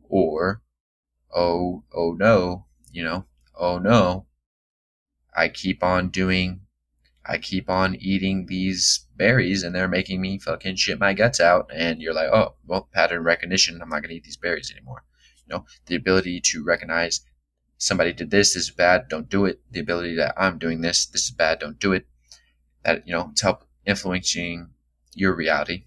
Or, 0.10 0.62
oh, 1.34 1.84
oh 1.94 2.14
no, 2.14 2.66
you 2.92 3.04
know, 3.04 3.26
oh 3.56 3.78
no, 3.78 4.26
I 5.36 5.48
keep 5.50 5.84
on 5.84 6.10
doing, 6.10 6.62
I 7.26 7.38
keep 7.38 7.70
on 7.70 7.96
eating 7.96 8.46
these 8.48 9.06
berries 9.16 9.64
and 9.64 9.76
they're 9.76 9.88
making 9.88 10.22
me 10.22 10.40
fucking 10.40 10.76
shit 10.76 11.00
my 11.00 11.14
guts 11.14 11.40
out. 11.40 11.70
And 11.74 12.02
you're 12.02 12.14
like, 12.14 12.30
oh, 12.30 12.56
well, 12.66 12.90
pattern 12.94 13.24
recognition. 13.24 13.82
I'm 13.82 13.90
not 13.90 14.02
going 14.02 14.10
to 14.10 14.16
eat 14.16 14.24
these 14.24 14.38
berries 14.38 14.72
anymore. 14.72 15.04
You 15.46 15.56
know, 15.56 15.66
the 15.86 15.96
ability 15.96 16.42
to 16.42 16.64
recognize 16.64 17.22
somebody 17.78 18.14
did 18.14 18.32
this, 18.32 18.54
this 18.54 18.64
is 18.64 18.72
bad, 18.72 19.08
don't 19.10 19.30
do 19.30 19.46
it. 19.46 19.62
The 19.72 19.80
ability 19.80 20.16
that 20.16 20.34
I'm 20.38 20.58
doing 20.58 20.82
this, 20.82 21.06
this 21.06 21.26
is 21.26 21.32
bad, 21.32 21.60
don't 21.60 21.80
do 21.80 21.94
it. 21.94 22.06
That, 22.84 23.08
you 23.08 23.14
know, 23.14 23.30
it's 23.32 23.42
help 23.42 23.66
influencing 23.86 24.70
your 25.14 25.36
reality. 25.36 25.86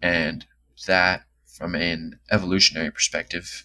And 0.00 0.46
that, 0.86 1.24
from 1.46 1.74
an 1.74 2.18
evolutionary 2.30 2.90
perspective, 2.90 3.64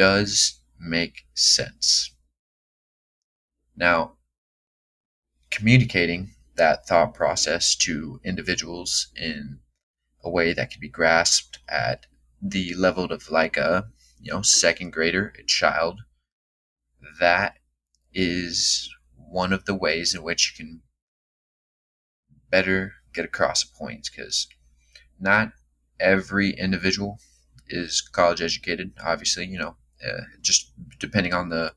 does 0.00 0.62
make 0.78 1.26
sense. 1.34 2.14
Now, 3.76 4.14
communicating 5.50 6.30
that 6.56 6.86
thought 6.86 7.12
process 7.12 7.76
to 7.76 8.18
individuals 8.24 9.08
in 9.14 9.58
a 10.24 10.30
way 10.30 10.54
that 10.54 10.70
can 10.70 10.80
be 10.80 10.88
grasped 10.88 11.58
at 11.68 12.06
the 12.40 12.72
level 12.76 13.12
of 13.12 13.30
like 13.30 13.58
a 13.58 13.90
you 14.18 14.32
know 14.32 14.40
second 14.40 14.90
grader 14.90 15.34
a 15.38 15.42
child 15.42 16.00
that 17.20 17.58
is 18.14 18.88
one 19.14 19.52
of 19.52 19.66
the 19.66 19.74
ways 19.74 20.14
in 20.14 20.22
which 20.22 20.50
you 20.50 20.64
can 20.64 20.80
better 22.50 22.94
get 23.12 23.26
across 23.26 23.62
a 23.62 23.76
point 23.76 24.08
because 24.10 24.46
not 25.18 25.52
every 25.98 26.52
individual 26.52 27.20
is 27.68 28.00
college 28.00 28.40
educated 28.40 28.94
obviously 29.04 29.44
you 29.44 29.58
know 29.58 29.76
uh, 30.06 30.22
just 30.40 30.72
depending 30.98 31.34
on 31.34 31.48
the 31.48 31.74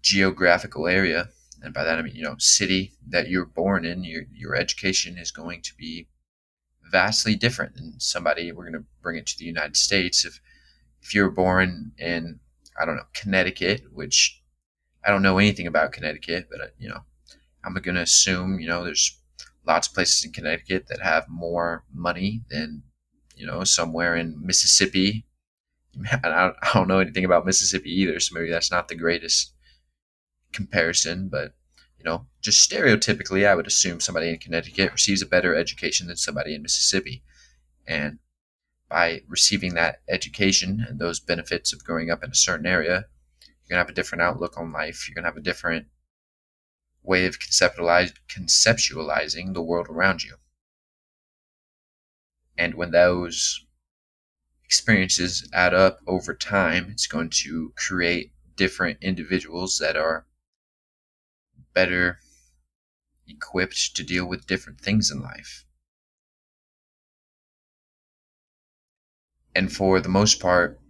geographical 0.00 0.86
area 0.86 1.28
and 1.62 1.74
by 1.74 1.82
that 1.82 1.98
i 1.98 2.02
mean 2.02 2.14
you 2.14 2.22
know 2.22 2.36
city 2.38 2.92
that 3.08 3.28
you're 3.28 3.44
born 3.44 3.84
in 3.84 4.04
your 4.04 4.22
your 4.32 4.54
education 4.54 5.18
is 5.18 5.30
going 5.30 5.60
to 5.60 5.74
be 5.76 6.06
vastly 6.90 7.36
different 7.36 7.76
than 7.76 7.98
somebody. 7.98 8.52
We're 8.52 8.68
going 8.70 8.82
to 8.82 8.88
bring 9.02 9.16
it 9.16 9.26
to 9.26 9.38
the 9.38 9.44
United 9.44 9.76
States. 9.76 10.24
If 10.24 10.40
if 11.02 11.14
you 11.14 11.22
were 11.22 11.30
born 11.30 11.92
in 11.98 12.40
I 12.80 12.84
don't 12.84 12.96
know 12.96 13.04
Connecticut, 13.14 13.82
which 13.92 14.42
I 15.04 15.10
don't 15.10 15.22
know 15.22 15.38
anything 15.38 15.66
about 15.66 15.92
Connecticut, 15.92 16.48
but 16.50 16.60
uh, 16.60 16.66
you 16.78 16.88
know 16.88 17.00
I'm 17.64 17.74
going 17.74 17.94
to 17.94 18.02
assume 18.02 18.60
you 18.60 18.68
know 18.68 18.84
there's 18.84 19.18
lots 19.66 19.88
of 19.88 19.94
places 19.94 20.24
in 20.24 20.32
Connecticut 20.32 20.86
that 20.88 21.00
have 21.00 21.28
more 21.28 21.84
money 21.92 22.42
than 22.50 22.82
you 23.36 23.46
know 23.46 23.64
somewhere 23.64 24.16
in 24.16 24.44
Mississippi 24.44 25.24
I 26.24 26.52
don't 26.74 26.88
know 26.88 26.98
anything 26.98 27.24
about 27.24 27.46
Mississippi 27.46 27.90
either, 27.90 28.20
so 28.20 28.34
maybe 28.34 28.50
that's 28.50 28.70
not 28.70 28.88
the 28.88 28.94
greatest 28.94 29.54
comparison, 30.52 31.28
but 31.28 31.54
you 31.98 32.04
know, 32.04 32.26
just 32.40 32.68
stereotypically, 32.68 33.46
I 33.46 33.54
would 33.54 33.66
assume 33.66 34.00
somebody 34.00 34.30
in 34.30 34.38
Connecticut 34.38 34.92
receives 34.92 35.20
a 35.20 35.26
better 35.26 35.54
education 35.54 36.06
than 36.06 36.16
somebody 36.16 36.54
in 36.54 36.62
Mississippi. 36.62 37.22
And 37.86 38.18
by 38.88 39.22
receiving 39.28 39.74
that 39.74 40.00
education 40.08 40.86
and 40.88 40.98
those 40.98 41.20
benefits 41.20 41.74
of 41.74 41.84
growing 41.84 42.10
up 42.10 42.24
in 42.24 42.30
a 42.30 42.34
certain 42.34 42.64
area, 42.64 43.04
you're 43.42 43.68
going 43.68 43.76
to 43.76 43.86
have 43.86 43.90
a 43.90 43.94
different 43.94 44.22
outlook 44.22 44.56
on 44.56 44.72
life. 44.72 45.06
You're 45.06 45.14
going 45.14 45.24
to 45.24 45.28
have 45.28 45.36
a 45.36 45.42
different 45.42 45.88
way 47.02 47.26
of 47.26 47.38
conceptualizing 47.38 49.52
the 49.52 49.62
world 49.62 49.88
around 49.88 50.24
you. 50.24 50.36
And 52.56 52.74
when 52.74 52.90
those 52.90 53.64
experiences 54.70 55.48
add 55.52 55.74
up 55.74 55.98
over 56.06 56.32
time, 56.32 56.86
it's 56.92 57.08
going 57.08 57.28
to 57.28 57.72
create 57.74 58.32
different 58.54 58.96
individuals 59.02 59.78
that 59.78 59.96
are 59.96 60.24
better 61.74 62.20
equipped 63.26 63.96
to 63.96 64.04
deal 64.04 64.24
with 64.24 64.46
different 64.46 64.80
things 64.80 65.10
in 65.10 65.20
life. 65.20 65.64
And 69.56 69.72
for 69.72 69.98
the 69.98 70.08
most 70.08 70.38
part, 70.38 70.80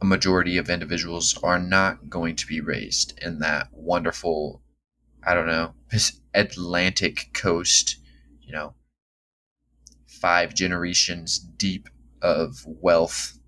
a 0.00 0.06
majority 0.06 0.56
of 0.56 0.70
individuals 0.70 1.38
are 1.42 1.58
not 1.58 2.08
going 2.08 2.36
to 2.36 2.46
be 2.46 2.62
raised 2.62 3.18
in 3.20 3.40
that 3.40 3.68
wonderful, 3.70 4.62
I 5.22 5.34
don't 5.34 5.46
know, 5.46 5.74
Atlantic 6.32 7.34
coast, 7.34 7.98
you 8.40 8.52
know, 8.52 8.76
five 10.06 10.54
generations 10.54 11.38
deep 11.38 11.86
of 12.22 12.64
wealth 12.66 13.38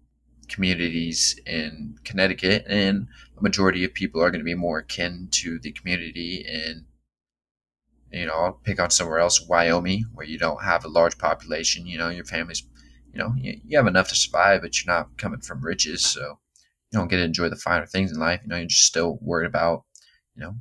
communities 0.48 1.40
in 1.46 1.96
Connecticut, 2.04 2.64
and 2.68 3.06
a 3.38 3.42
majority 3.42 3.84
of 3.84 3.94
people 3.94 4.22
are 4.22 4.30
going 4.30 4.40
to 4.40 4.44
be 4.44 4.54
more 4.54 4.78
akin 4.78 5.28
to 5.32 5.58
the 5.58 5.72
community 5.72 6.44
in, 6.46 6.84
you 8.12 8.26
know, 8.26 8.34
I'll 8.34 8.52
pick 8.52 8.78
on 8.78 8.90
somewhere 8.90 9.18
else, 9.18 9.46
Wyoming, 9.46 10.04
where 10.12 10.26
you 10.26 10.38
don't 10.38 10.62
have 10.62 10.84
a 10.84 10.88
large 10.88 11.16
population. 11.16 11.86
You 11.86 11.98
know, 11.98 12.10
your 12.10 12.26
family's, 12.26 12.62
you 13.12 13.18
know, 13.18 13.32
you, 13.36 13.60
you 13.64 13.78
have 13.78 13.86
enough 13.86 14.08
to 14.10 14.14
survive, 14.14 14.60
but 14.60 14.84
you're 14.84 14.94
not 14.94 15.16
coming 15.16 15.40
from 15.40 15.64
riches, 15.64 16.04
so 16.04 16.38
you 16.90 16.98
don't 16.98 17.08
get 17.08 17.16
to 17.16 17.24
enjoy 17.24 17.48
the 17.48 17.56
finer 17.56 17.86
things 17.86 18.12
in 18.12 18.18
life. 18.18 18.40
You 18.42 18.48
know, 18.48 18.56
you're 18.56 18.66
just 18.66 18.84
still 18.84 19.18
worried 19.22 19.46
about, 19.46 19.84
you 20.36 20.42
know, 20.42 20.54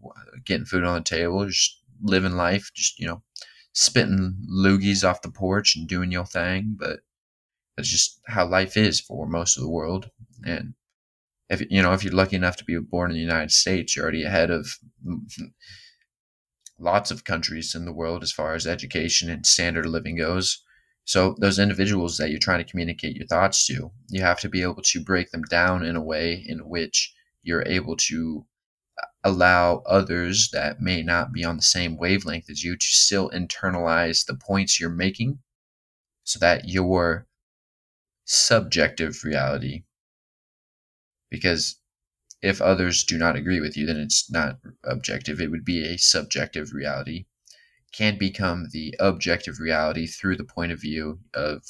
getting 0.46 0.65
food 0.65 0.86
on 0.86 0.96
the 0.96 1.03
table, 1.03 1.46
just 1.46 1.82
living 2.01 2.34
life, 2.34 2.72
just 2.74 3.00
you 3.00 3.08
know, 3.08 3.22
spitting 3.74 4.38
loogies 4.50 5.08
off 5.08 5.22
the 5.22 5.32
porch 5.32 5.75
and 5.75 5.88
doing 5.88 6.12
your 6.12 6.25
thing, 6.25 6.75
but 6.80 7.01
that's 7.75 7.89
just 7.89 8.19
how 8.27 8.47
life 8.47 8.77
is 8.77 8.99
for 8.99 9.27
most 9.27 9.57
of 9.57 9.63
the 9.63 9.69
world. 9.69 10.09
And 10.45 10.73
if 11.49 11.61
you 11.69 11.81
know, 11.81 11.93
if 11.93 12.03
you're 12.03 12.13
lucky 12.13 12.35
enough 12.35 12.57
to 12.57 12.65
be 12.65 12.77
born 12.77 13.11
in 13.11 13.15
the 13.15 13.21
United 13.21 13.51
States, 13.51 13.95
you're 13.95 14.03
already 14.03 14.23
ahead 14.23 14.51
of 14.51 14.77
lots 16.79 17.11
of 17.11 17.23
countries 17.23 17.75
in 17.75 17.85
the 17.85 17.93
world 17.93 18.23
as 18.23 18.31
far 18.31 18.55
as 18.55 18.65
education 18.67 19.29
and 19.29 19.45
standard 19.45 19.85
of 19.85 19.91
living 19.91 20.17
goes. 20.17 20.63
So 21.05 21.35
those 21.39 21.59
individuals 21.59 22.17
that 22.17 22.29
you're 22.29 22.39
trying 22.39 22.63
to 22.63 22.69
communicate 22.69 23.15
your 23.15 23.27
thoughts 23.27 23.65
to, 23.67 23.91
you 24.09 24.21
have 24.21 24.39
to 24.41 24.49
be 24.49 24.61
able 24.61 24.81
to 24.81 25.03
break 25.03 25.31
them 25.31 25.43
down 25.43 25.83
in 25.83 25.95
a 25.95 26.03
way 26.03 26.43
in 26.45 26.59
which 26.69 27.13
you're 27.43 27.67
able 27.67 27.97
to 27.97 28.45
uh, 29.01 29.07
allow 29.23 29.77
others 29.87 30.49
that 30.53 30.79
may 30.79 31.01
not 31.01 31.33
be 31.33 31.43
on 31.43 31.57
the 31.57 31.63
same 31.63 31.97
wavelength 31.97 32.49
as 32.49 32.63
you 32.63 32.75
to 32.75 32.85
still 32.85 33.29
internalize 33.31 34.25
the 34.25 34.35
points 34.35 34.79
you're 34.79 34.89
making 34.89 35.39
so 36.23 36.39
that 36.39 36.69
your 36.69 37.27
subjective 38.31 39.25
reality. 39.25 39.83
Because 41.29 41.77
if 42.41 42.61
others 42.61 43.03
do 43.03 43.17
not 43.17 43.35
agree 43.35 43.59
with 43.59 43.75
you, 43.75 43.85
then 43.85 43.97
it's 43.97 44.31
not 44.31 44.57
objective. 44.85 45.41
It 45.41 45.51
would 45.51 45.65
be 45.65 45.83
a 45.83 45.97
subjective 45.97 46.73
reality. 46.73 47.25
Can 47.91 48.17
become 48.17 48.69
the 48.71 48.95
objective 48.99 49.60
reality 49.60 50.08
through 50.08 50.38
the 50.38 50.45
point 50.45 50.71
of 50.71 50.79
view 50.79 51.19
of 51.34 51.63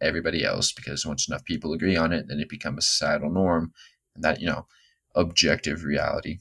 everybody 0.00 0.42
else. 0.42 0.72
Because 0.72 1.04
once 1.04 1.28
enough 1.28 1.44
people 1.44 1.74
agree 1.74 1.96
on 1.96 2.14
it, 2.14 2.28
then 2.28 2.40
it 2.40 2.48
becomes 2.48 2.78
a 2.78 2.88
societal 2.88 3.30
norm, 3.30 3.74
and 4.14 4.24
that 4.24 4.40
you 4.40 4.46
know, 4.46 4.66
objective 5.14 5.84
reality. 5.84 6.38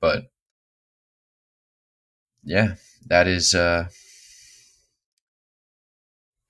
But 0.00 0.24
yeah, 2.42 2.74
that 3.06 3.28
is 3.28 3.54
uh, 3.54 3.88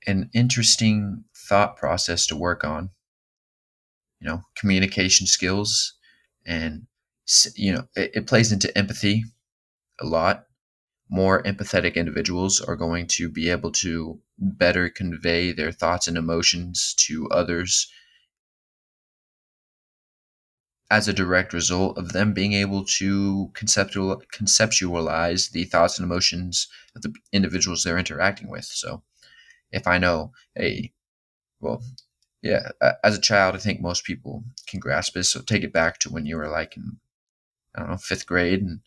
an 0.06 0.30
interesting 0.32 1.24
thought 1.48 1.76
process 1.76 2.26
to 2.28 2.36
work 2.36 2.64
on. 2.64 2.90
You 4.20 4.28
know, 4.28 4.44
communication 4.56 5.26
skills, 5.26 5.94
and 6.46 6.86
you 7.54 7.72
know, 7.72 7.88
it, 7.94 8.10
it 8.14 8.26
plays 8.26 8.52
into 8.52 8.76
empathy 8.76 9.24
a 10.00 10.06
lot. 10.06 10.46
More 11.08 11.42
empathetic 11.44 11.96
individuals 11.96 12.60
are 12.60 12.76
going 12.76 13.06
to 13.08 13.28
be 13.28 13.50
able 13.50 13.72
to 13.72 14.20
better 14.38 14.90
convey 14.90 15.52
their 15.52 15.72
thoughts 15.72 16.08
and 16.08 16.16
emotions 16.18 16.94
to 17.06 17.28
others 17.30 17.88
as 20.90 21.08
a 21.08 21.12
direct 21.12 21.52
result 21.52 21.98
of 21.98 22.12
them 22.12 22.32
being 22.32 22.52
able 22.52 22.84
to 22.84 23.50
conceptual, 23.54 24.22
conceptualize 24.32 25.50
the 25.50 25.64
thoughts 25.64 25.98
and 25.98 26.04
emotions 26.04 26.68
of 26.94 27.02
the 27.02 27.14
individuals 27.32 27.82
they're 27.84 27.98
interacting 27.98 28.48
with. 28.48 28.64
So, 28.64 29.02
if 29.72 29.86
I 29.86 29.98
know, 29.98 30.32
hey, 30.54 30.92
well, 31.64 31.82
yeah, 32.42 32.68
as 33.02 33.16
a 33.16 33.20
child, 33.20 33.54
I 33.54 33.58
think 33.58 33.80
most 33.80 34.04
people 34.04 34.44
can 34.66 34.78
grasp 34.78 35.14
this. 35.14 35.30
So 35.30 35.40
take 35.40 35.64
it 35.64 35.72
back 35.72 35.98
to 36.00 36.10
when 36.10 36.26
you 36.26 36.36
were 36.36 36.48
like 36.48 36.76
in, 36.76 36.98
I 37.74 37.80
don't 37.80 37.90
know, 37.90 37.96
fifth 37.96 38.26
grade, 38.26 38.60
and 38.60 38.80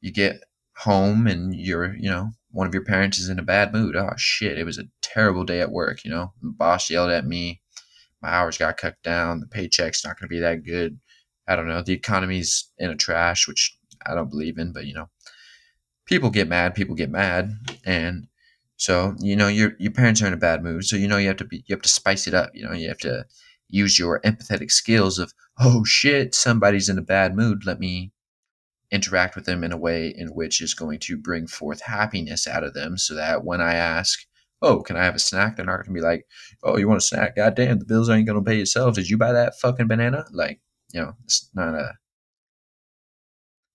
you 0.00 0.12
get 0.12 0.42
home 0.76 1.26
and 1.28 1.54
you're, 1.54 1.94
you 1.94 2.10
know, 2.10 2.30
one 2.50 2.66
of 2.66 2.74
your 2.74 2.84
parents 2.84 3.18
is 3.18 3.28
in 3.28 3.38
a 3.38 3.42
bad 3.42 3.72
mood. 3.72 3.94
Oh 3.94 4.10
shit, 4.16 4.58
it 4.58 4.64
was 4.64 4.78
a 4.78 4.88
terrible 5.00 5.44
day 5.44 5.60
at 5.60 5.70
work. 5.70 6.04
You 6.04 6.10
know, 6.10 6.32
the 6.42 6.50
boss 6.50 6.90
yelled 6.90 7.10
at 7.10 7.26
me. 7.26 7.62
My 8.20 8.30
hours 8.30 8.58
got 8.58 8.78
cut 8.78 9.00
down. 9.04 9.38
The 9.38 9.46
paycheck's 9.46 10.04
not 10.04 10.18
going 10.18 10.28
to 10.28 10.34
be 10.34 10.40
that 10.40 10.64
good. 10.64 10.98
I 11.46 11.54
don't 11.54 11.68
know. 11.68 11.82
The 11.82 11.92
economy's 11.92 12.68
in 12.78 12.90
a 12.90 12.96
trash, 12.96 13.46
which 13.46 13.78
I 14.04 14.14
don't 14.14 14.30
believe 14.30 14.58
in, 14.58 14.72
but 14.72 14.86
you 14.86 14.94
know, 14.94 15.08
people 16.04 16.30
get 16.30 16.48
mad. 16.48 16.74
People 16.74 16.96
get 16.96 17.10
mad, 17.10 17.52
and 17.84 18.26
so 18.78 19.14
you 19.18 19.36
know 19.36 19.48
your 19.48 19.72
your 19.78 19.92
parents 19.92 20.22
are 20.22 20.28
in 20.28 20.32
a 20.32 20.38
bad 20.38 20.62
mood. 20.62 20.84
So 20.84 20.96
you 20.96 21.08
know 21.08 21.18
you 21.18 21.28
have 21.28 21.36
to 21.38 21.44
be 21.44 21.64
you 21.66 21.74
have 21.74 21.82
to 21.82 21.88
spice 21.88 22.26
it 22.26 22.34
up. 22.34 22.50
You 22.54 22.64
know 22.64 22.72
you 22.72 22.88
have 22.88 22.98
to 22.98 23.26
use 23.68 23.98
your 23.98 24.20
empathetic 24.20 24.70
skills 24.70 25.18
of 25.18 25.34
oh 25.60 25.84
shit 25.84 26.34
somebody's 26.34 26.88
in 26.88 26.96
a 26.96 27.02
bad 27.02 27.36
mood. 27.36 27.66
Let 27.66 27.80
me 27.80 28.12
interact 28.92 29.34
with 29.34 29.46
them 29.46 29.64
in 29.64 29.72
a 29.72 29.76
way 29.76 30.14
in 30.16 30.28
which 30.28 30.60
is 30.62 30.74
going 30.74 31.00
to 31.00 31.16
bring 31.16 31.46
forth 31.48 31.82
happiness 31.82 32.46
out 32.46 32.64
of 32.64 32.72
them, 32.72 32.96
so 32.96 33.14
that 33.16 33.44
when 33.44 33.60
I 33.60 33.74
ask, 33.74 34.20
oh, 34.62 34.80
can 34.82 34.96
I 34.96 35.04
have 35.04 35.16
a 35.16 35.18
snack? 35.18 35.56
They're 35.56 35.66
not 35.66 35.76
going 35.78 35.86
to 35.86 35.92
be 35.92 36.00
like, 36.00 36.26
oh, 36.62 36.78
you 36.78 36.88
want 36.88 36.98
a 36.98 37.04
snack? 37.04 37.36
God 37.36 37.56
damn, 37.56 37.80
the 37.80 37.84
bills 37.84 38.08
ain't 38.08 38.26
going 38.26 38.42
to 38.42 38.48
pay 38.48 38.58
yourself. 38.58 38.94
Did 38.94 39.10
you 39.10 39.18
buy 39.18 39.32
that 39.32 39.58
fucking 39.60 39.88
banana? 39.88 40.24
Like, 40.32 40.60
you 40.92 41.00
know, 41.00 41.14
it's 41.24 41.50
not 41.52 41.74
a. 41.74 41.94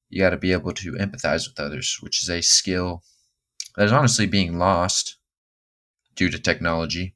You 0.09 0.21
got 0.21 0.29
to 0.29 0.37
be 0.37 0.53
able 0.53 0.73
to 0.73 0.93
empathize 0.93 1.47
with 1.49 1.59
others, 1.59 1.97
which 2.01 2.23
is 2.23 2.29
a 2.29 2.41
skill 2.41 3.03
that 3.75 3.85
is 3.85 3.91
honestly 3.91 4.25
being 4.25 4.57
lost 4.57 5.17
due 6.15 6.29
to 6.29 6.39
technology. 6.39 7.15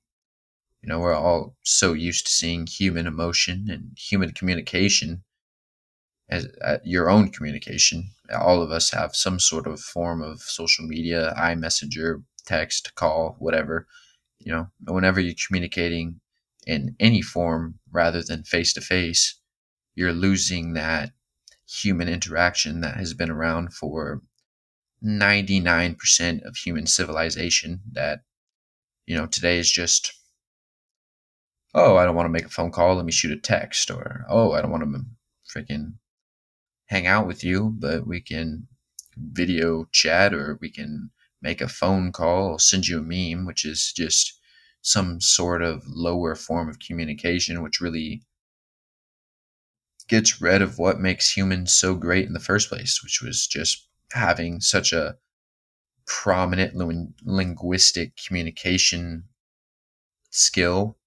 You 0.82 0.90
know, 0.90 1.00
we're 1.00 1.14
all 1.14 1.56
so 1.64 1.94
used 1.94 2.26
to 2.28 2.32
seeing 2.32 2.68
human 2.68 3.08
emotion 3.08 3.68
and 3.70 3.98
human 3.98 4.32
communication 4.32 5.24
as 6.30 6.48
uh, 6.62 6.78
your 6.84 7.10
own 7.10 7.30
communication. 7.30 8.10
All 8.34 8.62
of 8.62 8.72
us 8.72 8.92
have 8.92 9.16
some 9.16 9.40
sort 9.40 9.68
of 9.68 9.80
form 9.80 10.22
of 10.22 10.42
social 10.42 10.86
media, 10.86 11.34
iMessenger, 11.38 12.24
text, 12.46 12.96
call, 12.96 13.36
whatever. 13.40 13.88
You 14.40 14.52
know, 14.52 14.68
whenever 14.88 15.20
you're 15.20 15.36
communicating 15.48 16.20
in 16.66 16.96
any 17.00 17.22
form 17.22 17.80
rather 17.92 18.22
than 18.22 18.44
face 18.44 18.74
to 18.74 18.82
face, 18.82 19.40
you're 19.96 20.14
losing 20.14 20.74
that 20.74 21.12
human 21.68 22.08
interaction 22.08 22.82
that 22.82 22.98
has 22.98 23.14
been 23.14 23.32
around 23.32 23.74
for 23.74 24.22
99% 25.04 26.44
of 26.44 26.56
human 26.56 26.88
civilization 26.88 27.82
that, 27.92 28.22
you 29.06 29.16
know, 29.16 29.28
today 29.28 29.58
is 29.58 29.72
just, 29.72 30.14
oh, 31.74 31.98
I 31.98 32.06
don't 32.06 32.16
want 32.16 32.26
to 32.26 32.32
make 32.32 32.46
a 32.46 32.50
phone 32.50 32.72
call, 32.72 32.96
let 32.96 33.06
me 33.06 33.12
shoot 33.12 33.32
a 33.32 33.40
text, 33.40 33.92
or, 33.92 34.26
oh, 34.30 34.54
I 34.54 34.62
don't 34.62 34.72
want 34.72 34.84
to 34.84 35.06
freaking 35.60 35.94
hang 36.88 37.06
out 37.06 37.28
with 37.28 37.44
you, 37.44 37.76
but 37.78 38.08
we 38.08 38.22
can 38.22 38.68
video 39.16 39.86
chat 39.92 40.34
or 40.34 40.58
we 40.62 40.70
can 40.70 41.12
make 41.42 41.62
a 41.62 41.68
phone 41.68 42.12
call, 42.12 42.52
I'll 42.52 42.60
send 42.60 42.88
you 42.88 43.00
a 43.00 43.02
meme, 43.02 43.46
which 43.46 43.66
is 43.66 43.94
just 43.96 44.40
some 44.82 45.22
sort 45.22 45.62
of 45.62 45.84
lower 45.88 46.36
form 46.36 46.70
of 46.70 46.80
communication, 46.80 47.62
which 47.62 47.82
really 47.82 48.24
gets 50.08 50.42
rid 50.42 50.62
of 50.62 50.80
what 50.80 51.00
makes 51.00 51.36
humans 51.36 51.74
so 51.74 51.94
great 51.94 52.26
in 52.26 52.34
the 52.34 52.40
first 52.40 52.70
place, 52.70 53.04
which 53.04 53.22
was 53.22 53.46
just 53.46 53.87
having 54.12 54.62
such 54.62 54.94
a 54.94 55.18
prominent 56.06 56.74
linguistic 57.26 58.18
communication 58.26 59.26
skill, 60.30 60.98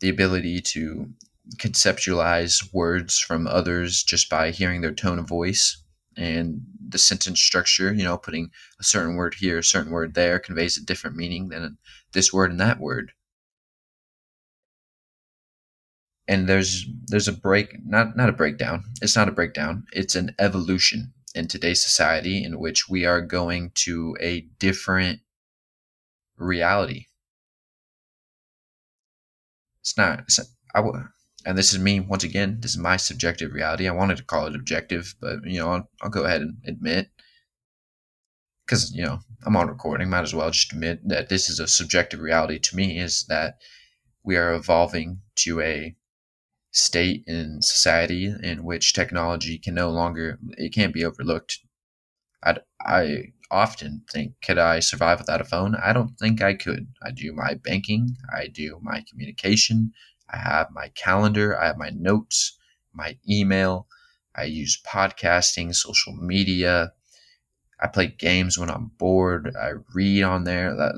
the 0.00 0.08
ability 0.08 0.60
to 0.60 1.10
conceptualize 1.56 2.72
words 2.72 3.18
from 3.18 3.46
others 3.46 4.02
just 4.02 4.30
by 4.30 4.50
hearing 4.50 4.80
their 4.80 4.94
tone 4.94 5.18
of 5.18 5.28
voice 5.28 5.82
and 6.16 6.60
the 6.88 6.98
sentence 6.98 7.40
structure, 7.40 7.92
you 7.92 8.04
know, 8.04 8.16
putting 8.16 8.50
a 8.78 8.84
certain 8.84 9.16
word 9.16 9.34
here, 9.34 9.58
a 9.58 9.64
certain 9.64 9.90
word 9.90 10.14
there 10.14 10.38
conveys 10.38 10.76
a 10.76 10.84
different 10.84 11.16
meaning 11.16 11.48
than 11.48 11.78
this 12.12 12.32
word 12.32 12.50
and 12.50 12.60
that 12.60 12.78
word. 12.78 13.12
And 16.28 16.48
there's 16.48 16.86
there's 17.06 17.28
a 17.28 17.32
break 17.32 17.84
not 17.84 18.16
not 18.16 18.28
a 18.28 18.32
breakdown. 18.32 18.84
It's 19.02 19.16
not 19.16 19.28
a 19.28 19.32
breakdown. 19.32 19.84
It's 19.92 20.14
an 20.14 20.34
evolution 20.38 21.12
in 21.34 21.48
today's 21.48 21.82
society 21.82 22.44
in 22.44 22.58
which 22.58 22.88
we 22.88 23.04
are 23.04 23.20
going 23.20 23.70
to 23.74 24.16
a 24.20 24.42
different 24.58 25.20
reality. 26.36 27.06
It's 29.80 29.96
not. 29.96 30.20
It's, 30.20 30.38
I, 30.74 30.82
and 31.44 31.58
this 31.58 31.72
is 31.72 31.80
me 31.80 32.00
once 32.00 32.24
again. 32.24 32.58
This 32.60 32.72
is 32.72 32.78
my 32.78 32.96
subjective 32.96 33.52
reality. 33.52 33.88
I 33.88 33.92
wanted 33.92 34.16
to 34.18 34.24
call 34.24 34.46
it 34.46 34.54
objective, 34.54 35.14
but 35.20 35.44
you 35.44 35.58
know, 35.58 35.70
I'll, 35.70 35.90
I'll 36.02 36.10
go 36.10 36.24
ahead 36.24 36.42
and 36.42 36.56
admit 36.66 37.10
because 38.64 38.94
you 38.94 39.04
know 39.04 39.18
I'm 39.44 39.56
on 39.56 39.68
recording. 39.68 40.08
Might 40.08 40.22
as 40.22 40.34
well 40.34 40.50
just 40.50 40.72
admit 40.72 41.00
that 41.08 41.28
this 41.28 41.48
is 41.50 41.58
a 41.58 41.66
subjective 41.66 42.20
reality 42.20 42.58
to 42.58 42.76
me. 42.76 42.98
Is 42.98 43.24
that 43.28 43.56
we 44.24 44.36
are 44.36 44.54
evolving 44.54 45.20
to 45.36 45.60
a 45.60 45.96
state 46.72 47.24
in 47.28 47.62
society 47.62 48.26
in 48.42 48.64
which 48.64 48.94
technology 48.94 49.58
can 49.58 49.74
no 49.74 49.90
longer 49.90 50.38
it 50.58 50.70
can't 50.74 50.94
be 50.94 51.04
overlooked. 51.04 51.60
I 52.44 52.58
I 52.80 53.32
often 53.50 54.04
think, 54.12 54.40
could 54.42 54.58
I 54.58 54.78
survive 54.78 55.18
without 55.18 55.40
a 55.40 55.44
phone? 55.44 55.74
I 55.74 55.92
don't 55.92 56.16
think 56.20 56.40
I 56.40 56.54
could. 56.54 56.86
I 57.02 57.10
do 57.10 57.32
my 57.32 57.54
banking, 57.54 58.16
I 58.32 58.46
do 58.46 58.78
my 58.80 59.04
communication, 59.10 59.92
I 60.30 60.36
have 60.38 60.70
my 60.70 60.88
calendar, 60.90 61.58
I 61.60 61.66
have 61.66 61.78
my 61.78 61.90
notes, 61.90 62.56
my 62.92 63.18
email, 63.28 63.88
I 64.36 64.44
use 64.44 64.80
podcasting, 64.86 65.74
social 65.74 66.14
media. 66.14 66.92
I 67.80 67.88
play 67.88 68.06
games 68.06 68.56
when 68.58 68.70
I'm 68.70 68.86
bored. 68.98 69.54
I 69.56 69.72
read 69.94 70.22
on 70.22 70.44
there. 70.44 70.74
That 70.74 70.94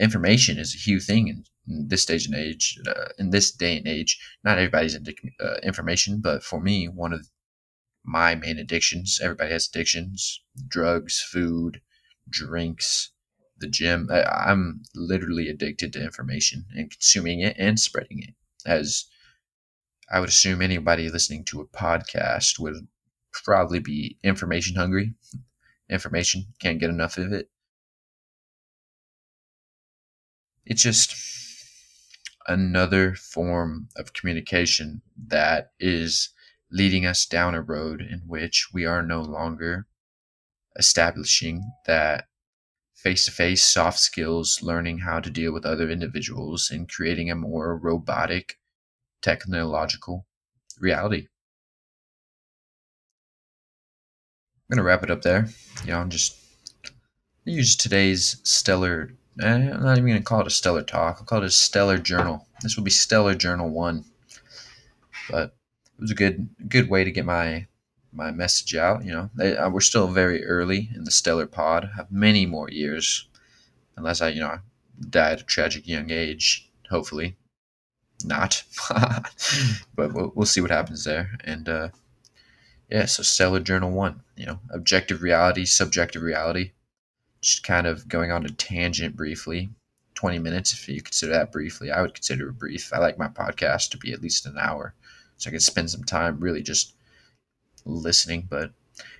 information 0.00 0.58
is 0.58 0.74
a 0.74 0.78
huge 0.78 1.04
thing 1.06 1.28
in, 1.28 1.44
in 1.68 1.88
this 1.88 2.02
stage 2.02 2.26
and 2.26 2.34
age. 2.34 2.78
Uh, 2.86 3.08
in 3.18 3.30
this 3.30 3.52
day 3.52 3.76
and 3.76 3.86
age, 3.86 4.18
not 4.44 4.58
everybody's 4.58 4.94
into 4.94 5.14
uh, 5.40 5.56
information, 5.62 6.20
but 6.20 6.42
for 6.42 6.60
me, 6.60 6.88
one 6.88 7.12
of 7.12 7.28
my 8.04 8.34
main 8.34 8.58
addictions. 8.58 9.20
Everybody 9.22 9.52
has 9.52 9.68
addictions: 9.68 10.42
drugs, 10.68 11.20
food, 11.20 11.80
drinks, 12.28 13.12
the 13.58 13.68
gym. 13.68 14.08
I, 14.10 14.22
I'm 14.22 14.82
literally 14.94 15.48
addicted 15.48 15.92
to 15.92 16.02
information 16.02 16.66
and 16.74 16.90
consuming 16.90 17.40
it 17.40 17.56
and 17.58 17.78
spreading 17.78 18.22
it 18.22 18.34
as 18.66 19.06
I 20.10 20.20
would 20.20 20.28
assume 20.28 20.60
anybody 20.60 21.08
listening 21.08 21.44
to 21.46 21.60
a 21.60 21.66
podcast 21.66 22.58
would 22.58 22.88
probably 23.32 23.78
be 23.78 24.18
information 24.22 24.76
hungry. 24.76 25.14
Information, 25.88 26.46
can't 26.60 26.80
get 26.80 26.90
enough 26.90 27.16
of 27.16 27.32
it. 27.32 27.50
It's 30.66 30.82
just 30.82 31.14
another 32.50 33.14
form 33.14 33.88
of 33.96 34.12
communication 34.12 35.00
that 35.28 35.70
is 35.78 36.30
leading 36.72 37.06
us 37.06 37.24
down 37.24 37.54
a 37.54 37.62
road 37.62 38.00
in 38.00 38.18
which 38.26 38.68
we 38.72 38.84
are 38.84 39.02
no 39.02 39.22
longer 39.22 39.86
establishing 40.76 41.62
that 41.86 42.26
face 42.92 43.24
to 43.24 43.30
face 43.30 43.64
soft 43.64 44.00
skills, 44.00 44.60
learning 44.62 44.98
how 44.98 45.20
to 45.20 45.30
deal 45.30 45.52
with 45.52 45.64
other 45.64 45.88
individuals, 45.88 46.70
and 46.70 46.90
creating 46.90 47.30
a 47.30 47.36
more 47.36 47.78
robotic 47.78 48.58
technological 49.22 50.26
reality. 50.80 51.28
I'm 54.68 54.76
going 54.76 54.78
to 54.78 54.82
wrap 54.82 55.04
it 55.04 55.10
up 55.10 55.22
there. 55.22 55.46
You 55.84 55.92
know, 55.92 56.00
I'm 56.00 56.10
just 56.10 56.36
use 57.44 57.76
today's 57.76 58.40
stellar, 58.42 59.14
I'm 59.38 59.82
not 59.82 59.96
even 59.96 60.08
going 60.08 60.18
to 60.18 60.24
call 60.24 60.40
it 60.40 60.46
a 60.46 60.50
stellar 60.50 60.82
talk. 60.82 61.16
I'll 61.18 61.24
call 61.24 61.42
it 61.42 61.46
a 61.46 61.50
stellar 61.50 61.98
journal. 61.98 62.46
This 62.62 62.76
will 62.76 62.84
be 62.84 62.90
Stellar 62.90 63.34
Journal 63.34 63.70
1. 63.70 64.04
But 65.30 65.54
it 65.98 66.00
was 66.00 66.10
a 66.10 66.14
good 66.14 66.48
good 66.68 66.88
way 66.88 67.04
to 67.04 67.10
get 67.10 67.24
my 67.24 67.66
my 68.12 68.30
message 68.30 68.74
out. 68.74 69.04
You 69.04 69.12
know, 69.12 69.30
they, 69.34 69.56
uh, 69.56 69.70
we're 69.70 69.80
still 69.80 70.08
very 70.08 70.44
early 70.44 70.90
in 70.94 71.04
the 71.04 71.10
stellar 71.10 71.46
pod. 71.46 71.90
Have 71.96 72.10
many 72.10 72.46
more 72.46 72.68
years, 72.70 73.28
unless 73.96 74.20
I, 74.20 74.30
you 74.30 74.40
know, 74.40 74.58
die 75.08 75.32
at 75.32 75.40
a 75.40 75.44
tragic 75.44 75.86
young 75.86 76.10
age. 76.10 76.68
Hopefully, 76.90 77.36
not. 78.24 78.64
but 79.94 80.12
we'll, 80.12 80.32
we'll 80.34 80.46
see 80.46 80.60
what 80.60 80.70
happens 80.70 81.04
there. 81.04 81.38
And 81.44 81.68
uh, 81.68 81.88
yeah, 82.90 83.06
so 83.06 83.22
stellar 83.22 83.60
journal 83.60 83.92
one. 83.92 84.22
You 84.36 84.46
know, 84.46 84.60
objective 84.70 85.22
reality, 85.22 85.64
subjective 85.64 86.22
reality. 86.22 86.72
Just 87.40 87.64
kind 87.64 87.86
of 87.86 88.08
going 88.08 88.30
on 88.30 88.44
a 88.44 88.50
tangent 88.50 89.16
briefly. 89.16 89.70
20 90.14 90.38
minutes 90.38 90.72
if 90.74 90.88
you 90.88 91.00
consider 91.00 91.32
that 91.32 91.52
briefly. 91.52 91.90
I 91.90 92.02
would 92.02 92.14
consider 92.14 92.50
it 92.50 92.58
brief. 92.58 92.92
I 92.92 92.98
like 92.98 93.18
my 93.18 93.28
podcast 93.28 93.90
to 93.90 93.98
be 93.98 94.12
at 94.12 94.20
least 94.20 94.44
an 94.44 94.58
hour 94.58 94.94
so 95.38 95.48
I 95.48 95.52
can 95.52 95.60
spend 95.60 95.90
some 95.90 96.04
time 96.04 96.38
really 96.40 96.62
just 96.62 96.94
listening. 97.86 98.46
But 98.48 98.72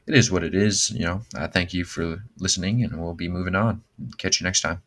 it 0.06 0.14
is 0.14 0.30
what 0.30 0.44
it 0.44 0.54
is. 0.54 0.90
You 0.90 1.06
know, 1.06 1.22
I 1.34 1.46
thank 1.46 1.72
you 1.72 1.84
for 1.84 2.22
listening, 2.38 2.84
and 2.84 3.00
we'll 3.00 3.14
be 3.14 3.28
moving 3.28 3.54
on. 3.54 3.82
Catch 4.18 4.40
you 4.40 4.44
next 4.44 4.60
time. 4.60 4.82